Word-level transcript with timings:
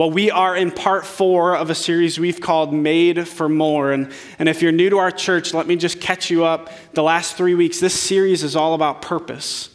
Well, 0.00 0.10
we 0.10 0.30
are 0.30 0.56
in 0.56 0.70
part 0.70 1.04
four 1.04 1.54
of 1.54 1.68
a 1.68 1.74
series 1.74 2.18
we've 2.18 2.40
called 2.40 2.72
Made 2.72 3.28
for 3.28 3.50
More. 3.50 3.92
And, 3.92 4.10
and 4.38 4.48
if 4.48 4.62
you're 4.62 4.72
new 4.72 4.88
to 4.88 4.96
our 4.96 5.10
church, 5.10 5.52
let 5.52 5.66
me 5.66 5.76
just 5.76 6.00
catch 6.00 6.30
you 6.30 6.42
up. 6.42 6.70
The 6.94 7.02
last 7.02 7.36
three 7.36 7.54
weeks, 7.54 7.80
this 7.80 7.92
series 7.92 8.42
is 8.42 8.56
all 8.56 8.72
about 8.72 9.02
purpose. 9.02 9.68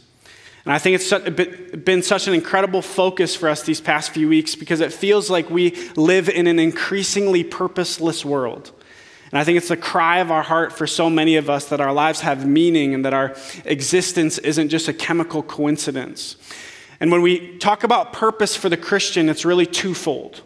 And 0.64 0.72
I 0.72 0.80
think 0.80 1.00
it's 1.00 1.76
been 1.76 2.02
such 2.02 2.26
an 2.26 2.34
incredible 2.34 2.82
focus 2.82 3.36
for 3.36 3.48
us 3.48 3.62
these 3.62 3.80
past 3.80 4.10
few 4.10 4.28
weeks 4.28 4.56
because 4.56 4.80
it 4.80 4.92
feels 4.92 5.30
like 5.30 5.48
we 5.48 5.76
live 5.94 6.28
in 6.28 6.48
an 6.48 6.58
increasingly 6.58 7.44
purposeless 7.44 8.24
world. 8.24 8.72
And 9.30 9.38
I 9.38 9.44
think 9.44 9.58
it's 9.58 9.68
the 9.68 9.76
cry 9.76 10.18
of 10.18 10.32
our 10.32 10.42
heart 10.42 10.72
for 10.72 10.88
so 10.88 11.08
many 11.08 11.36
of 11.36 11.48
us 11.48 11.66
that 11.66 11.80
our 11.80 11.92
lives 11.92 12.22
have 12.22 12.44
meaning 12.44 12.94
and 12.94 13.04
that 13.04 13.14
our 13.14 13.36
existence 13.64 14.38
isn't 14.38 14.70
just 14.70 14.88
a 14.88 14.92
chemical 14.92 15.44
coincidence. 15.44 16.34
And 17.00 17.10
when 17.10 17.22
we 17.22 17.58
talk 17.58 17.84
about 17.84 18.12
purpose 18.12 18.56
for 18.56 18.68
the 18.68 18.76
Christian, 18.76 19.28
it's 19.28 19.44
really 19.44 19.66
twofold. 19.66 20.42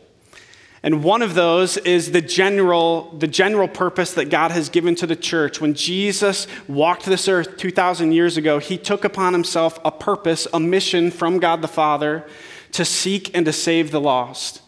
And 0.82 1.04
one 1.04 1.20
of 1.20 1.34
those 1.34 1.76
is 1.76 2.10
the 2.12 2.22
general, 2.22 3.14
the 3.18 3.26
general 3.26 3.68
purpose 3.68 4.14
that 4.14 4.30
God 4.30 4.50
has 4.50 4.70
given 4.70 4.94
to 4.96 5.06
the 5.06 5.16
church. 5.16 5.60
When 5.60 5.74
Jesus 5.74 6.46
walked 6.68 7.04
this 7.04 7.28
earth 7.28 7.58
2,000 7.58 8.12
years 8.12 8.38
ago, 8.38 8.58
he 8.58 8.78
took 8.78 9.04
upon 9.04 9.34
himself 9.34 9.78
a 9.84 9.90
purpose, 9.90 10.46
a 10.54 10.58
mission 10.60 11.10
from 11.10 11.38
God 11.38 11.60
the 11.60 11.68
Father 11.68 12.26
to 12.72 12.84
seek 12.84 13.36
and 13.36 13.44
to 13.44 13.52
save 13.52 13.90
the 13.90 14.00
lost. 14.00 14.62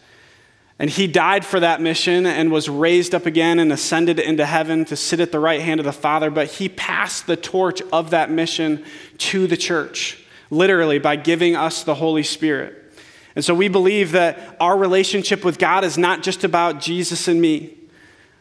And 0.77 0.89
he 0.89 1.07
died 1.07 1.45
for 1.45 1.59
that 1.59 1.81
mission 1.81 2.25
and 2.25 2.51
was 2.51 2.69
raised 2.69 3.15
up 3.15 3.25
again 3.25 3.57
and 3.57 3.71
ascended 3.71 4.19
into 4.19 4.45
heaven 4.45 4.85
to 4.85 4.95
sit 4.95 5.19
at 5.19 5.31
the 5.31 5.39
right 5.39 5.61
hand 5.61 5.79
of 5.79 5.85
the 5.85 5.93
Father. 5.93 6.29
But 6.29 6.51
he 6.51 6.69
passed 6.69 7.25
the 7.25 7.37
torch 7.37 7.81
of 7.91 8.11
that 8.11 8.29
mission 8.29 8.83
to 9.19 9.47
the 9.47 9.57
church 9.57 10.22
literally 10.53 10.99
by 10.99 11.15
giving 11.15 11.55
us 11.55 11.83
the 11.83 11.95
Holy 11.95 12.23
Spirit. 12.23 12.79
And 13.35 13.43
so 13.43 13.55
we 13.55 13.67
believe 13.67 14.11
that 14.11 14.55
our 14.59 14.77
relationship 14.77 15.43
with 15.43 15.57
God 15.57 15.83
is 15.83 15.97
not 15.97 16.21
just 16.21 16.43
about 16.43 16.79
Jesus 16.79 17.27
and 17.27 17.41
me. 17.41 17.77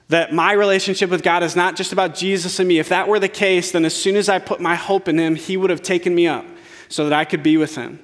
That 0.09 0.35
my 0.35 0.53
relationship 0.53 1.09
with 1.09 1.23
God 1.23 1.43
is 1.43 1.57
not 1.57 1.77
just 1.77 1.93
about 1.93 2.15
Jesus 2.15 2.59
and 2.59 2.69
me. 2.69 2.79
If 2.79 2.91
that 2.91 3.09
were 3.09 3.19
the 3.19 3.29
case, 3.29 3.73
then 3.73 3.87
as 3.87 3.95
soon 3.95 4.17
as 4.17 4.29
I 4.29 4.39
put 4.39 4.61
my 4.61 4.75
hope 4.75 5.09
in 5.09 5.19
Him, 5.19 5.35
He 5.35 5.57
would 5.57 5.71
have 5.71 5.83
taken 5.83 6.15
me 6.15 6.27
up 6.27 6.45
so 6.89 7.09
that 7.09 7.19
I 7.19 7.25
could 7.25 7.43
be 7.43 7.57
with 7.57 7.77
Him. 7.77 7.99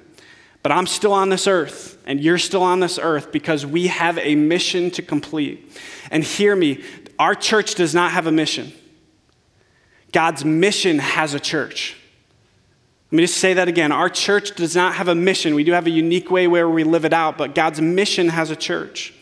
But 0.63 0.71
I'm 0.71 0.87
still 0.87 1.13
on 1.13 1.29
this 1.29 1.45
earth, 1.45 2.01
and 2.05 2.19
you're 2.19 2.39
still 2.39 2.63
on 2.63 2.79
this 2.79 2.97
earth 2.97 3.31
because 3.31 3.65
we 3.65 3.87
have 3.87 4.17
a 4.17 4.35
mission 4.35 4.89
to 4.91 5.01
complete. 5.03 5.71
And 6.09 6.23
hear 6.23 6.55
me, 6.55 6.83
our 7.19 7.35
church 7.35 7.75
does 7.75 7.93
not 7.93 8.11
have 8.11 8.25
a 8.25 8.31
mission. 8.31 8.73
God's 10.11 10.43
mission 10.43 10.97
has 10.97 11.35
a 11.35 11.39
church. 11.39 11.95
Let 13.11 13.15
me 13.15 13.23
just 13.23 13.37
say 13.37 13.55
that 13.55 13.67
again. 13.67 13.91
Our 13.91 14.09
church 14.09 14.55
does 14.55 14.75
not 14.75 14.93
have 14.93 15.07
a 15.07 15.15
mission. 15.15 15.55
We 15.55 15.63
do 15.63 15.71
have 15.71 15.87
a 15.87 15.91
unique 15.91 16.29
way 16.29 16.47
where 16.47 16.69
we 16.69 16.83
live 16.83 17.05
it 17.05 17.13
out, 17.13 17.39
but 17.39 17.55
God's 17.55 17.81
mission 17.81 18.29
has 18.29 18.51
a 18.51 18.55
church. 18.55 19.15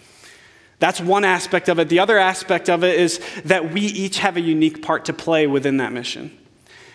That's 0.79 0.99
one 0.99 1.23
aspect 1.23 1.69
of 1.69 1.79
it. 1.79 1.87
The 1.87 1.99
other 1.99 2.17
aspect 2.17 2.69
of 2.69 2.83
it 2.83 2.99
is 2.99 3.21
that 3.45 3.71
we 3.71 3.81
each 3.81 4.19
have 4.19 4.35
a 4.35 4.41
unique 4.41 4.81
part 4.81 5.05
to 5.05 5.13
play 5.13 5.47
within 5.47 5.77
that 5.77 5.93
mission. 5.93 6.37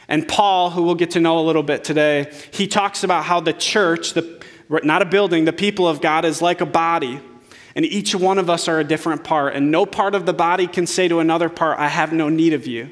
And 0.07 0.29
Paul, 0.29 0.69
who 0.69 0.83
we'll 0.83 0.95
get 0.95 1.13
to 1.13 1.21
know 1.21 1.39
a 1.39 1.41
little 1.41 1.63
bit 1.63 1.83
today, 1.83 2.31
he 2.53 2.67
talks 2.67 3.03
about 3.03 3.25
how 3.25 3.41
the 3.41 3.55
church, 3.55 4.13
the, 4.13 4.45
not 4.85 5.01
a 5.01 5.07
building, 5.07 5.47
the 5.47 5.53
people 5.53 5.89
of 5.89 6.03
God 6.03 6.27
is 6.27 6.43
like 6.43 6.61
a 6.61 6.67
body. 6.67 7.21
And 7.75 7.87
each 7.87 8.15
one 8.15 8.37
of 8.37 8.51
us 8.51 8.69
are 8.69 8.79
a 8.79 8.85
different 8.85 9.25
part. 9.25 9.55
And 9.55 9.71
no 9.71 9.87
part 9.87 10.15
of 10.15 10.27
the 10.27 10.35
body 10.35 10.67
can 10.67 10.87
say 10.87 11.09
to 11.09 11.21
another 11.21 11.49
part, 11.49 11.79
I 11.79 11.89
have 11.89 12.13
no 12.13 12.29
need 12.29 12.53
of 12.53 12.67
you. 12.67 12.91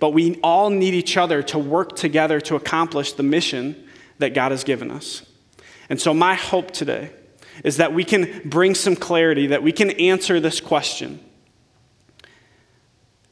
But 0.00 0.10
we 0.10 0.40
all 0.42 0.70
need 0.70 0.94
each 0.94 1.16
other 1.16 1.42
to 1.44 1.58
work 1.58 1.94
together 1.94 2.40
to 2.40 2.56
accomplish 2.56 3.12
the 3.12 3.22
mission 3.22 3.86
that 4.18 4.34
God 4.34 4.50
has 4.50 4.64
given 4.64 4.90
us. 4.90 5.24
And 5.88 6.00
so, 6.00 6.14
my 6.14 6.34
hope 6.34 6.70
today 6.70 7.10
is 7.62 7.76
that 7.76 7.92
we 7.92 8.04
can 8.04 8.42
bring 8.44 8.74
some 8.74 8.96
clarity, 8.96 9.48
that 9.48 9.62
we 9.62 9.72
can 9.72 9.90
answer 9.90 10.40
this 10.40 10.60
question 10.60 11.20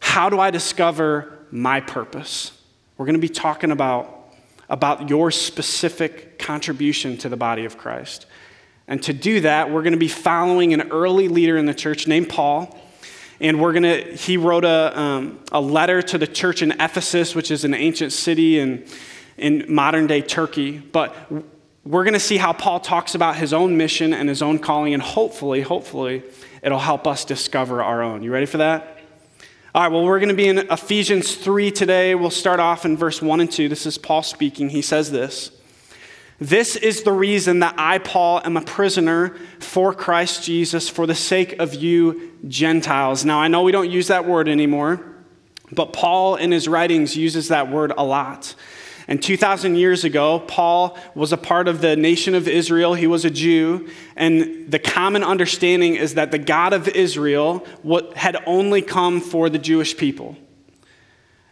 How 0.01 0.29
do 0.29 0.39
I 0.39 0.51
discover 0.51 1.39
my 1.51 1.81
purpose? 1.81 2.53
We're 2.97 3.07
going 3.07 3.15
to 3.15 3.21
be 3.21 3.29
talking 3.29 3.71
about, 3.71 4.33
about 4.69 5.09
your 5.09 5.31
specific 5.31 6.39
contribution 6.39 7.17
to 7.19 7.29
the 7.29 7.37
body 7.37 7.65
of 7.65 7.79
Christ. 7.79 8.27
And 8.89 9.03
to 9.05 9.13
do 9.13 9.41
that, 9.43 9.71
we're 9.71 9.83
going 9.83 9.93
to 9.93 9.99
be 9.99 10.09
following 10.09 10.73
an 10.75 10.91
early 10.91 11.29
leader 11.29 11.57
in 11.57 11.67
the 11.67 11.75
church 11.75 12.07
named 12.07 12.29
Paul. 12.29 12.77
And 13.41 13.61
we're 13.61 13.73
to, 13.75 14.03
he 14.17 14.37
wrote 14.37 14.65
a, 14.65 14.99
um, 14.99 15.41
a 15.53 15.61
letter 15.61 16.03
to 16.03 16.19
the 16.19 16.27
church 16.27 16.63
in 16.63 16.73
Ephesus, 16.73 17.35
which 17.35 17.51
is 17.51 17.65
an 17.65 17.73
ancient 17.73 18.13
city 18.13 18.59
in, 18.59 18.85
in 19.37 19.65
modern 19.69 20.07
day 20.09 20.23
Turkey. 20.23 20.79
But 20.79 21.15
we're 21.85 22.05
going 22.05 22.15
to 22.15 22.21
see 22.21 22.37
how 22.37 22.53
Paul 22.53 22.81
talks 22.81 23.15
about 23.15 23.37
his 23.37 23.53
own 23.53 23.77
mission 23.77 24.13
and 24.13 24.29
his 24.29 24.43
own 24.43 24.59
calling, 24.59 24.93
and 24.93 25.03
hopefully, 25.03 25.63
hopefully, 25.63 26.23
it'll 26.63 26.79
help 26.79 27.07
us 27.07 27.25
discover 27.25 27.83
our 27.83 28.03
own. 28.03 28.23
You 28.23 28.33
ready 28.33 28.47
for 28.47 28.59
that? 28.59 28.99
All 29.75 29.83
right, 29.83 29.93
well, 29.93 30.05
we're 30.05 30.19
going 30.19 30.31
to 30.31 30.35
be 30.35 30.49
in 30.49 30.59
Ephesians 30.59 31.37
3 31.37 31.71
today. 31.71 32.15
We'll 32.15 32.31
start 32.31 32.59
off 32.59 32.85
in 32.85 32.97
verse 32.97 33.23
1 33.23 33.41
and 33.41 33.51
2. 33.51 33.69
This 33.69 33.87
is 33.87 33.99
Paul 33.99 34.23
speaking. 34.23 34.71
He 34.71 34.83
says 34.83 35.13
this. 35.13 35.53
This 36.41 36.77
is 36.77 37.03
the 37.03 37.13
reason 37.13 37.61
that 37.61 37.75
I, 37.79 37.99
Paul, 37.99 38.41
am 38.45 38.57
a 38.57 38.61
prisoner 38.61 39.37
for 39.59 39.93
Christ 39.93 40.45
Jesus 40.45 40.89
for 40.89 41.05
the 41.07 41.15
sake 41.15 41.59
of 41.59 41.75
you 41.75 42.33
Gentiles. 42.47 43.25
Now, 43.25 43.41
I 43.41 43.49
know 43.49 43.63
we 43.63 43.73
don't 43.73 43.91
use 43.91 44.07
that 44.07 44.25
word 44.25 44.49
anymore, 44.49 45.05
but 45.73 45.93
Paul 45.93 46.37
in 46.37 46.53
his 46.53 46.69
writings 46.69 47.17
uses 47.17 47.49
that 47.49 47.71
word 47.71 47.93
a 47.97 48.05
lot. 48.05 48.55
And 49.09 49.23
2,000 49.23 49.77
years 49.77 50.05
ago, 50.05 50.41
Paul 50.41 50.97
was 51.15 51.33
a 51.33 51.39
part 51.39 51.67
of 51.67 51.81
the 51.81 51.97
nation 51.97 52.35
of 52.35 52.47
Israel. 52.47 52.95
He 52.95 53.07
was 53.07 53.25
a 53.25 53.31
Jew. 53.31 53.89
And 54.15 54.71
the 54.71 54.79
common 54.79 55.25
understanding 55.25 55.97
is 55.97 56.15
that 56.15 56.31
the 56.31 56.39
God 56.39 56.75
of 56.75 56.89
Israel 56.89 57.67
had 58.15 58.37
only 58.47 58.83
come 58.83 59.23
for 59.23 59.49
the 59.49 59.59
Jewish 59.59 59.97
people. 59.97 60.37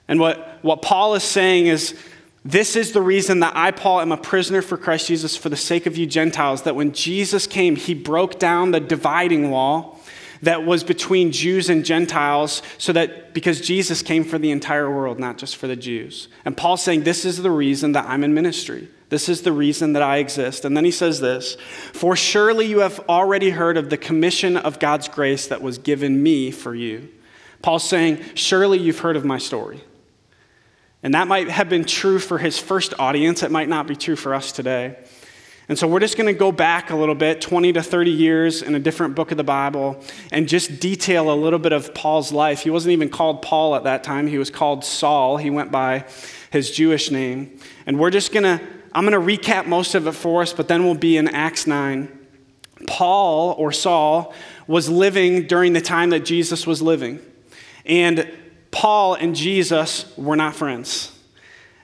And 0.06 0.20
what, 0.20 0.58
what 0.62 0.82
Paul 0.82 1.14
is 1.14 1.24
saying 1.24 1.66
is 1.66 1.98
this 2.46 2.76
is 2.76 2.92
the 2.92 3.02
reason 3.02 3.40
that 3.40 3.56
I, 3.56 3.72
Paul, 3.72 4.00
am 4.00 4.12
a 4.12 4.16
prisoner 4.16 4.62
for 4.62 4.76
Christ 4.76 5.08
Jesus 5.08 5.36
for 5.36 5.48
the 5.48 5.56
sake 5.56 5.84
of 5.84 5.96
you 5.96 6.06
Gentiles, 6.06 6.62
that 6.62 6.76
when 6.76 6.92
Jesus 6.92 7.44
came, 7.44 7.74
he 7.74 7.92
broke 7.92 8.38
down 8.38 8.70
the 8.70 8.78
dividing 8.78 9.50
wall 9.50 10.00
that 10.42 10.64
was 10.64 10.84
between 10.84 11.32
Jews 11.32 11.68
and 11.68 11.84
Gentiles, 11.84 12.62
so 12.78 12.92
that 12.92 13.34
because 13.34 13.60
Jesus 13.60 14.00
came 14.00 14.22
for 14.22 14.38
the 14.38 14.52
entire 14.52 14.88
world, 14.88 15.18
not 15.18 15.38
just 15.38 15.56
for 15.56 15.66
the 15.66 15.74
Jews. 15.74 16.28
And 16.44 16.56
Paul's 16.56 16.82
saying, 16.82 17.02
This 17.02 17.24
is 17.24 17.38
the 17.38 17.50
reason 17.50 17.92
that 17.92 18.06
I'm 18.06 18.22
in 18.22 18.32
ministry. 18.32 18.90
This 19.08 19.28
is 19.28 19.42
the 19.42 19.52
reason 19.52 19.94
that 19.94 20.02
I 20.02 20.18
exist. 20.18 20.64
And 20.64 20.76
then 20.76 20.84
he 20.84 20.92
says 20.92 21.18
this 21.18 21.56
For 21.94 22.14
surely 22.14 22.66
you 22.66 22.78
have 22.78 23.00
already 23.08 23.50
heard 23.50 23.76
of 23.76 23.90
the 23.90 23.96
commission 23.96 24.56
of 24.56 24.78
God's 24.78 25.08
grace 25.08 25.48
that 25.48 25.62
was 25.62 25.78
given 25.78 26.22
me 26.22 26.52
for 26.52 26.76
you. 26.76 27.08
Paul's 27.60 27.88
saying, 27.88 28.22
Surely 28.34 28.78
you've 28.78 29.00
heard 29.00 29.16
of 29.16 29.24
my 29.24 29.38
story. 29.38 29.80
And 31.06 31.14
that 31.14 31.28
might 31.28 31.48
have 31.48 31.68
been 31.68 31.84
true 31.84 32.18
for 32.18 32.36
his 32.36 32.58
first 32.58 32.92
audience. 32.98 33.44
It 33.44 33.52
might 33.52 33.68
not 33.68 33.86
be 33.86 33.94
true 33.94 34.16
for 34.16 34.34
us 34.34 34.50
today. 34.50 34.96
And 35.68 35.78
so 35.78 35.86
we're 35.86 36.00
just 36.00 36.16
going 36.16 36.26
to 36.26 36.36
go 36.36 36.50
back 36.50 36.90
a 36.90 36.96
little 36.96 37.14
bit, 37.14 37.40
20 37.40 37.74
to 37.74 37.82
30 37.84 38.10
years 38.10 38.60
in 38.60 38.74
a 38.74 38.80
different 38.80 39.14
book 39.14 39.30
of 39.30 39.36
the 39.36 39.44
Bible, 39.44 40.02
and 40.32 40.48
just 40.48 40.80
detail 40.80 41.32
a 41.32 41.36
little 41.36 41.60
bit 41.60 41.70
of 41.70 41.94
Paul's 41.94 42.32
life. 42.32 42.62
He 42.62 42.70
wasn't 42.70 42.90
even 42.90 43.08
called 43.08 43.40
Paul 43.40 43.76
at 43.76 43.84
that 43.84 44.02
time, 44.02 44.26
he 44.26 44.36
was 44.36 44.50
called 44.50 44.84
Saul. 44.84 45.36
He 45.36 45.48
went 45.48 45.70
by 45.70 46.06
his 46.50 46.72
Jewish 46.72 47.08
name. 47.12 47.56
And 47.86 48.00
we're 48.00 48.10
just 48.10 48.32
going 48.32 48.42
to, 48.42 48.60
I'm 48.92 49.08
going 49.08 49.12
to 49.12 49.38
recap 49.38 49.66
most 49.66 49.94
of 49.94 50.08
it 50.08 50.12
for 50.12 50.42
us, 50.42 50.52
but 50.52 50.66
then 50.66 50.82
we'll 50.82 50.96
be 50.96 51.18
in 51.18 51.28
Acts 51.28 51.68
9. 51.68 52.26
Paul, 52.88 53.52
or 53.52 53.70
Saul, 53.70 54.34
was 54.66 54.88
living 54.88 55.46
during 55.46 55.72
the 55.72 55.80
time 55.80 56.10
that 56.10 56.24
Jesus 56.24 56.66
was 56.66 56.82
living. 56.82 57.20
And 57.84 58.28
Paul 58.76 59.14
and 59.14 59.34
Jesus 59.34 60.04
were 60.18 60.36
not 60.36 60.54
friends. 60.54 61.10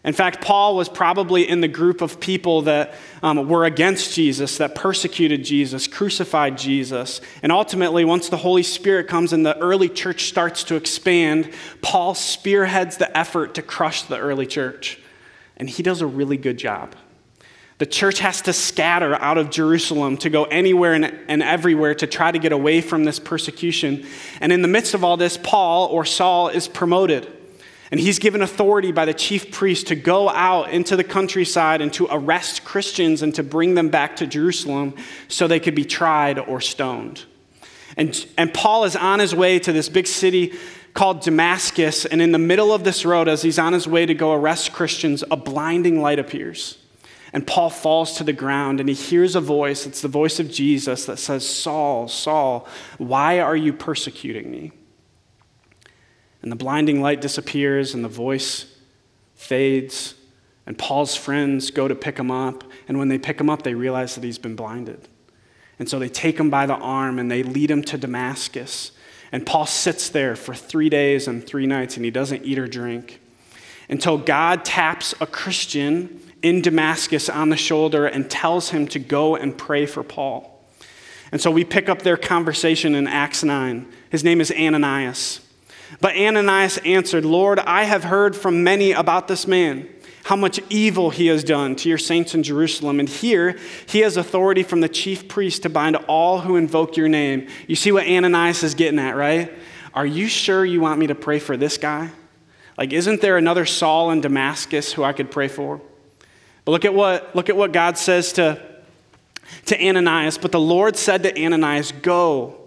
In 0.05 0.13
fact, 0.13 0.43
Paul 0.43 0.77
was 0.77 0.91
probably 0.91 1.49
in 1.49 1.63
the 1.63 1.69
group 1.69 2.03
of 2.03 2.21
people 2.21 2.61
that 2.63 2.93
um, 3.23 3.49
were 3.49 3.65
against 3.65 4.15
Jesus, 4.15 4.59
that 4.59 4.75
persecuted 4.75 5.43
Jesus, 5.43 5.87
crucified 5.87 6.59
Jesus. 6.59 7.23
And 7.43 7.51
ultimately, 7.51 8.05
once 8.05 8.29
the 8.29 8.37
Holy 8.37 8.63
Spirit 8.63 9.09
comes 9.09 9.33
and 9.33 9.47
the 9.47 9.57
early 9.59 9.89
church 9.89 10.25
starts 10.25 10.65
to 10.65 10.75
expand, 10.75 11.55
Paul 11.81 12.15
spearheads 12.15 12.99
the 12.99 13.17
effort 13.17 13.55
to 13.55 13.63
crush 13.63 14.03
the 14.03 14.19
early 14.19 14.47
church. 14.47 15.01
And 15.57 15.71
he 15.71 15.83
does 15.83 16.03
a 16.03 16.07
really 16.07 16.37
good 16.37 16.59
job. 16.59 16.95
The 17.83 17.87
church 17.87 18.21
has 18.21 18.43
to 18.43 18.53
scatter 18.53 19.17
out 19.17 19.39
of 19.39 19.51
Jerusalem 19.51 20.17
to 20.19 20.31
go 20.31 20.45
anywhere 20.45 20.95
and, 20.95 21.05
and, 21.27 21.43
everywhere 21.43 21.97
to 21.97 22.07
try 22.07 22.31
to 22.31 22.39
get 22.39 22.53
away 22.53 22.81
from 22.81 23.03
this 23.03 23.19
persecution. 23.19 24.07
And 24.41 24.53
in 24.53 24.63
the 24.63 24.69
midst 24.69 24.95
of 24.95 25.03
all 25.03 25.17
this, 25.17 25.37
Paul 25.37 25.89
or 25.89 26.05
Saul 26.05 26.47
is 26.47 26.69
promoted. 26.69 27.27
And 27.91 27.99
he's 27.99 28.21
given 28.21 28.41
authority 28.41 28.93
by 28.93 29.05
the 29.05 29.13
chief 29.13 29.51
priest 29.51 29.89
to 29.89 29.97
go 29.97 30.29
out 30.29 30.71
into 30.71 30.95
the 30.95 31.03
countryside 31.03 31.81
and 31.81 31.93
to 31.95 32.07
arrest 32.09 32.63
Christians 32.63 33.21
and 33.21 33.35
to 33.35 33.43
bring 33.43 33.75
them 33.75 33.89
back 33.89 34.15
to 34.19 34.29
Jerusalem 34.29 34.95
so 35.27 35.49
they 35.49 35.59
could 35.59 35.75
be 35.75 35.85
tried 35.85 36.39
or 36.39 36.61
stoned. 36.61 37.25
And, 37.97 38.25
and 38.39 38.55
Paul 38.55 38.85
is 38.85 38.95
on 38.95 39.19
his 39.19 39.35
way 39.35 39.59
to 39.59 39.73
this 39.73 39.89
big 39.89 40.07
city 40.07 40.53
called 40.95 41.23
Damascus. 41.23 42.05
And 42.05 42.23
in 42.23 42.31
the 42.31 42.39
middle 42.39 42.73
of 42.73 42.85
this 42.85 43.05
road, 43.05 43.27
as 43.27 43.43
he's 43.43 43.59
on 43.59 43.73
his 43.73 43.89
way 43.89 44.07
to 44.07 44.15
go 44.15 44.33
arrest 44.35 44.73
Christians, 44.73 45.25
a 45.33 45.37
blinding 45.37 46.01
light 46.01 46.21
appears. 46.21 46.79
And 47.33 47.47
Paul 47.47 47.71
falls 47.71 48.17
to 48.19 48.25
the 48.25 48.33
ground 48.33 48.79
and 48.79 48.89
he 48.89 48.95
hears 48.95 49.35
a 49.35 49.41
voice. 49.41 49.87
It's 49.87 50.03
the 50.03 50.09
voice 50.09 50.39
of 50.39 50.51
Jesus 50.51 51.07
that 51.07 51.19
says, 51.19 51.49
Saul, 51.49 52.09
Saul, 52.09 52.69
why 52.99 53.41
are 53.41 53.57
you 53.57 53.73
persecuting 53.73 54.51
me? 54.51 54.73
And 56.43 56.53
the 56.53 56.57
blinding 56.57 57.01
light 57.01 57.21
disappears 57.21 57.95
and 57.95 58.05
the 58.05 58.09
voice 58.09 58.67
fades. 59.35 60.15
And 60.67 60.77
Paul's 60.77 61.17
friends 61.17 61.71
go 61.71 61.89
to 61.89 61.95
pick 61.95 62.19
him 62.19 62.31
up. 62.31 62.65
And 62.87 62.99
when 62.99 63.09
they 63.09 63.19
pick 63.19 63.41
him 63.41 63.49
up, 63.49 63.63
they 63.63 63.75
realize 63.75 64.15
that 64.15 64.25
he's 64.25 64.39
been 64.39 64.57
blinded. 64.57 65.09
And 65.79 65.89
so 65.89 65.99
they 65.99 66.09
take 66.09 66.39
him 66.39 66.51
by 66.51 66.67
the 66.67 66.75
arm 66.75 67.19
and 67.19 67.31
they 67.31 67.43
lead 67.43 67.71
him 67.71 67.83
to 67.85 67.97
Damascus. 67.99 68.93
And 69.33 69.47
Paul 69.47 69.65
sits 69.65 70.11
there 70.11 70.37
for 70.37 70.55
three 70.55 70.91
days 70.91 71.27
and 71.27 71.45
three 71.45 71.67
nights 71.67 71.97
and 71.97 72.05
he 72.05 72.11
doesn't 72.11 72.45
eat 72.45 72.59
or 72.59 72.67
drink 72.67 73.21
until 73.89 74.19
God 74.19 74.65
taps 74.65 75.15
a 75.21 75.27
Christian 75.27 76.22
in 76.43 76.61
Damascus 76.61 77.29
on 77.29 77.49
the 77.49 77.57
shoulder 77.57 78.07
and 78.07 78.31
tells 78.31 78.71
him 78.71 78.87
to 78.89 78.99
go 78.99 79.37
and 79.37 79.57
pray 79.57 79.87
for 79.87 80.03
Paul. 80.03 80.49
And 81.31 81.41
so 81.41 81.51
we 81.51 81.65
pick 81.65 81.89
up 81.89 82.03
their 82.03 82.17
conversation 82.17 82.95
in 82.95 83.07
Acts 83.07 83.43
9. 83.43 83.91
His 84.11 84.23
name 84.23 84.41
is 84.41 84.53
Ananias. 84.53 85.41
But 86.01 86.17
Ananias 86.17 86.79
answered, 86.79 87.25
Lord, 87.25 87.59
I 87.61 87.85
have 87.85 88.05
heard 88.05 88.37
from 88.37 88.63
many 88.63 88.93
about 88.93 89.29
this 89.29 89.47
man, 89.47 89.89
how 90.25 90.37
much 90.37 90.61
evil 90.69 91.11
he 91.11 91.27
has 91.29 91.43
done 91.43 91.75
to 91.77 91.89
your 91.89 91.99
saints 91.99 92.35
in 92.35 92.43
Jerusalem. 92.43 93.01
And 93.01 93.09
here 93.09 93.59
he 93.87 94.01
has 94.01 94.17
authority 94.17 94.63
from 94.63 94.81
the 94.81 94.89
chief 94.89 95.29
priest 95.29 95.63
to 95.63 95.69
bind 95.69 95.97
all 95.97 96.41
who 96.41 96.57
invoke 96.57 96.97
your 96.97 97.09
name. 97.09 97.49
You 97.67 97.77
see 97.77 97.93
what 97.93 98.07
Ananias 98.07 98.63
is 98.63 98.75
getting 98.75 98.99
at, 98.99 99.17
right? 99.17 99.53
Are 99.95 100.07
you 100.07 100.29
sure 100.29 100.65
you 100.65 100.81
want 100.81 100.99
me 100.99 101.07
to 101.09 101.15
pray 101.15 101.39
for 101.39 101.57
this 101.57 101.79
guy? 101.79 102.11
Like, 102.79 102.93
isn't 102.93 103.21
there 103.21 103.37
another 103.37 103.67
Saul 103.67 104.11
in 104.11 104.21
Damascus 104.21 104.93
who 104.93 105.03
I 105.03 105.13
could 105.13 105.31
pray 105.31 105.49
for? 105.49 105.81
But 106.65 106.73
look 106.73 106.85
at 106.85 106.95
what, 106.95 107.35
look 107.35 107.49
at 107.49 107.57
what 107.57 107.73
God 107.73 107.99
says 107.99 108.33
to, 108.35 108.61
to 109.67 109.89
Ananias. 109.89 110.39
But 110.39 110.53
the 110.53 110.61
Lord 110.61 110.97
said 110.97 111.23
to 111.25 111.45
Ananias, 111.45 111.93
Go, 111.93 112.59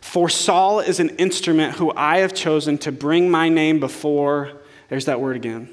for 0.00 0.28
Saul 0.28 0.80
is 0.80 1.00
an 1.00 1.10
instrument 1.10 1.76
who 1.76 1.92
I 1.96 2.18
have 2.18 2.34
chosen 2.34 2.78
to 2.78 2.92
bring 2.92 3.30
my 3.30 3.48
name 3.48 3.80
before, 3.80 4.52
there's 4.88 5.06
that 5.06 5.20
word 5.20 5.36
again, 5.36 5.68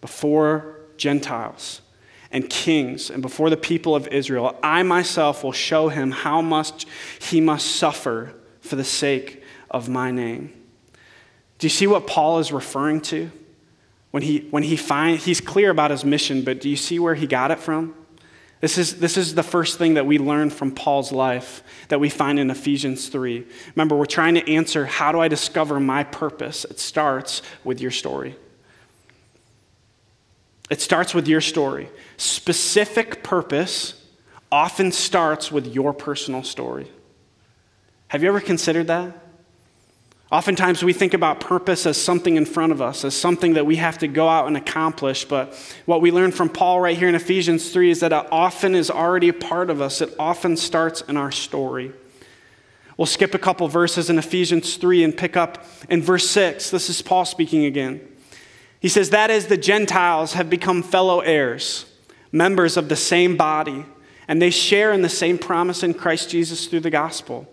before 0.00 0.80
Gentiles 0.96 1.80
and 2.30 2.48
kings 2.48 3.10
and 3.10 3.20
before 3.20 3.50
the 3.50 3.56
people 3.56 3.94
of 3.94 4.08
Israel. 4.08 4.58
I 4.62 4.82
myself 4.82 5.44
will 5.44 5.52
show 5.52 5.88
him 5.90 6.10
how 6.10 6.40
much 6.40 6.86
he 7.20 7.40
must 7.40 7.76
suffer 7.76 8.32
for 8.60 8.76
the 8.76 8.84
sake 8.84 9.42
of 9.70 9.88
my 9.88 10.10
name. 10.10 10.52
Do 11.58 11.66
you 11.66 11.70
see 11.70 11.86
what 11.86 12.06
Paul 12.06 12.38
is 12.38 12.52
referring 12.52 13.02
to? 13.02 13.30
When 14.12 14.22
he, 14.22 14.46
when 14.50 14.62
he 14.62 14.76
find, 14.76 15.18
he's 15.18 15.40
clear 15.40 15.70
about 15.70 15.90
his 15.90 16.04
mission, 16.04 16.42
but 16.42 16.60
do 16.60 16.68
you 16.68 16.76
see 16.76 16.98
where 16.98 17.14
he 17.14 17.26
got 17.26 17.50
it 17.50 17.58
from? 17.58 17.94
This 18.60 18.78
is, 18.78 19.00
this 19.00 19.16
is 19.16 19.34
the 19.34 19.42
first 19.42 19.78
thing 19.78 19.94
that 19.94 20.06
we 20.06 20.18
learn 20.18 20.50
from 20.50 20.70
Paul's 20.70 21.10
life 21.10 21.64
that 21.88 21.98
we 21.98 22.08
find 22.08 22.38
in 22.38 22.48
Ephesians 22.50 23.08
3. 23.08 23.44
Remember, 23.74 23.96
we're 23.96 24.04
trying 24.04 24.34
to 24.34 24.48
answer 24.48 24.86
how 24.86 25.10
do 25.10 25.18
I 25.18 25.26
discover 25.26 25.80
my 25.80 26.04
purpose? 26.04 26.64
It 26.66 26.78
starts 26.78 27.42
with 27.64 27.80
your 27.80 27.90
story. 27.90 28.36
It 30.70 30.80
starts 30.80 31.12
with 31.12 31.26
your 31.26 31.40
story. 31.40 31.88
Specific 32.18 33.24
purpose 33.24 34.06
often 34.52 34.92
starts 34.92 35.50
with 35.50 35.66
your 35.74 35.92
personal 35.92 36.42
story. 36.42 36.88
Have 38.08 38.22
you 38.22 38.28
ever 38.28 38.40
considered 38.40 38.86
that? 38.88 39.16
Oftentimes, 40.32 40.82
we 40.82 40.94
think 40.94 41.12
about 41.12 41.40
purpose 41.40 41.84
as 41.84 41.98
something 41.98 42.36
in 42.36 42.46
front 42.46 42.72
of 42.72 42.80
us, 42.80 43.04
as 43.04 43.14
something 43.14 43.52
that 43.52 43.66
we 43.66 43.76
have 43.76 43.98
to 43.98 44.08
go 44.08 44.30
out 44.30 44.46
and 44.46 44.56
accomplish. 44.56 45.26
But 45.26 45.54
what 45.84 46.00
we 46.00 46.10
learn 46.10 46.32
from 46.32 46.48
Paul 46.48 46.80
right 46.80 46.96
here 46.96 47.10
in 47.10 47.14
Ephesians 47.14 47.70
3 47.70 47.90
is 47.90 48.00
that 48.00 48.12
it 48.12 48.32
often 48.32 48.74
is 48.74 48.90
already 48.90 49.28
a 49.28 49.34
part 49.34 49.68
of 49.68 49.82
us, 49.82 50.00
it 50.00 50.14
often 50.18 50.56
starts 50.56 51.02
in 51.02 51.18
our 51.18 51.30
story. 51.30 51.92
We'll 52.96 53.04
skip 53.04 53.34
a 53.34 53.38
couple 53.38 53.68
verses 53.68 54.08
in 54.08 54.18
Ephesians 54.18 54.78
3 54.78 55.04
and 55.04 55.14
pick 55.14 55.36
up 55.36 55.66
in 55.90 56.00
verse 56.00 56.30
6. 56.30 56.70
This 56.70 56.88
is 56.88 57.02
Paul 57.02 57.26
speaking 57.26 57.66
again. 57.66 58.00
He 58.80 58.88
says, 58.88 59.10
That 59.10 59.30
is, 59.30 59.48
the 59.48 59.58
Gentiles 59.58 60.32
have 60.32 60.48
become 60.48 60.82
fellow 60.82 61.20
heirs, 61.20 61.84
members 62.30 62.78
of 62.78 62.88
the 62.88 62.96
same 62.96 63.36
body, 63.36 63.84
and 64.26 64.40
they 64.40 64.50
share 64.50 64.92
in 64.92 65.02
the 65.02 65.10
same 65.10 65.36
promise 65.36 65.82
in 65.82 65.92
Christ 65.92 66.30
Jesus 66.30 66.68
through 66.68 66.80
the 66.80 66.90
gospel. 66.90 67.51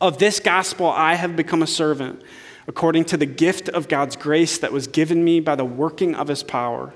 Of 0.00 0.18
this 0.18 0.40
gospel 0.40 0.88
I 0.88 1.14
have 1.14 1.36
become 1.36 1.62
a 1.62 1.66
servant, 1.66 2.22
according 2.66 3.04
to 3.06 3.16
the 3.16 3.26
gift 3.26 3.68
of 3.68 3.88
God's 3.88 4.16
grace 4.16 4.58
that 4.58 4.72
was 4.72 4.86
given 4.86 5.22
me 5.22 5.40
by 5.40 5.56
the 5.56 5.64
working 5.64 6.14
of 6.14 6.28
his 6.28 6.42
power. 6.42 6.94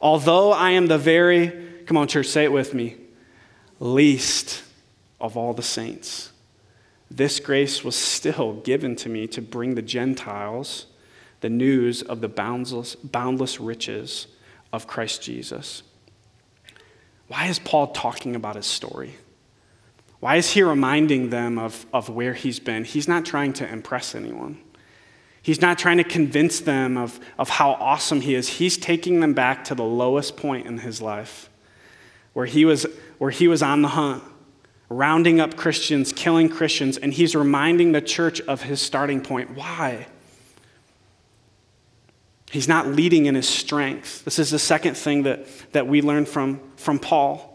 Although 0.00 0.52
I 0.52 0.70
am 0.70 0.88
the 0.88 0.98
very, 0.98 1.52
come 1.86 1.96
on, 1.96 2.08
church, 2.08 2.26
say 2.26 2.44
it 2.44 2.52
with 2.52 2.74
me, 2.74 2.96
least 3.80 4.62
of 5.20 5.36
all 5.36 5.54
the 5.54 5.62
saints, 5.62 6.32
this 7.10 7.40
grace 7.40 7.84
was 7.84 7.96
still 7.96 8.54
given 8.54 8.96
to 8.96 9.08
me 9.08 9.26
to 9.28 9.40
bring 9.40 9.74
the 9.74 9.82
Gentiles 9.82 10.86
the 11.40 11.48
news 11.50 12.02
of 12.02 12.20
the 12.20 12.28
boundless, 12.28 12.94
boundless 12.96 13.60
riches 13.60 14.26
of 14.72 14.86
Christ 14.86 15.22
Jesus. 15.22 15.82
Why 17.28 17.46
is 17.46 17.58
Paul 17.58 17.88
talking 17.88 18.34
about 18.34 18.56
his 18.56 18.66
story? 18.66 19.14
Why 20.24 20.36
is 20.36 20.52
he 20.52 20.62
reminding 20.62 21.28
them 21.28 21.58
of, 21.58 21.84
of 21.92 22.08
where 22.08 22.32
he's 22.32 22.58
been? 22.58 22.84
He's 22.84 23.06
not 23.06 23.26
trying 23.26 23.52
to 23.54 23.70
impress 23.70 24.14
anyone. 24.14 24.58
He's 25.42 25.60
not 25.60 25.76
trying 25.78 25.98
to 25.98 26.04
convince 26.04 26.60
them 26.60 26.96
of, 26.96 27.20
of 27.38 27.50
how 27.50 27.72
awesome 27.72 28.22
he 28.22 28.34
is. 28.34 28.48
He's 28.48 28.78
taking 28.78 29.20
them 29.20 29.34
back 29.34 29.64
to 29.64 29.74
the 29.74 29.84
lowest 29.84 30.38
point 30.38 30.66
in 30.66 30.78
his 30.78 31.02
life, 31.02 31.50
where 32.32 32.46
he 32.46 32.64
was, 32.64 32.86
where 33.18 33.32
he 33.32 33.48
was 33.48 33.62
on 33.62 33.82
the 33.82 33.88
hunt, 33.88 34.24
rounding 34.88 35.40
up 35.40 35.58
Christians, 35.58 36.10
killing 36.10 36.48
Christians, 36.48 36.96
and 36.96 37.12
he's 37.12 37.36
reminding 37.36 37.92
the 37.92 38.00
church 38.00 38.40
of 38.40 38.62
his 38.62 38.80
starting 38.80 39.20
point. 39.20 39.54
Why? 39.54 40.06
He's 42.50 42.66
not 42.66 42.86
leading 42.86 43.26
in 43.26 43.34
his 43.34 43.46
strength. 43.46 44.24
This 44.24 44.38
is 44.38 44.50
the 44.50 44.58
second 44.58 44.96
thing 44.96 45.24
that, 45.24 45.46
that 45.72 45.86
we 45.86 46.00
learn 46.00 46.24
from, 46.24 46.62
from 46.76 46.98
Paul. 46.98 47.53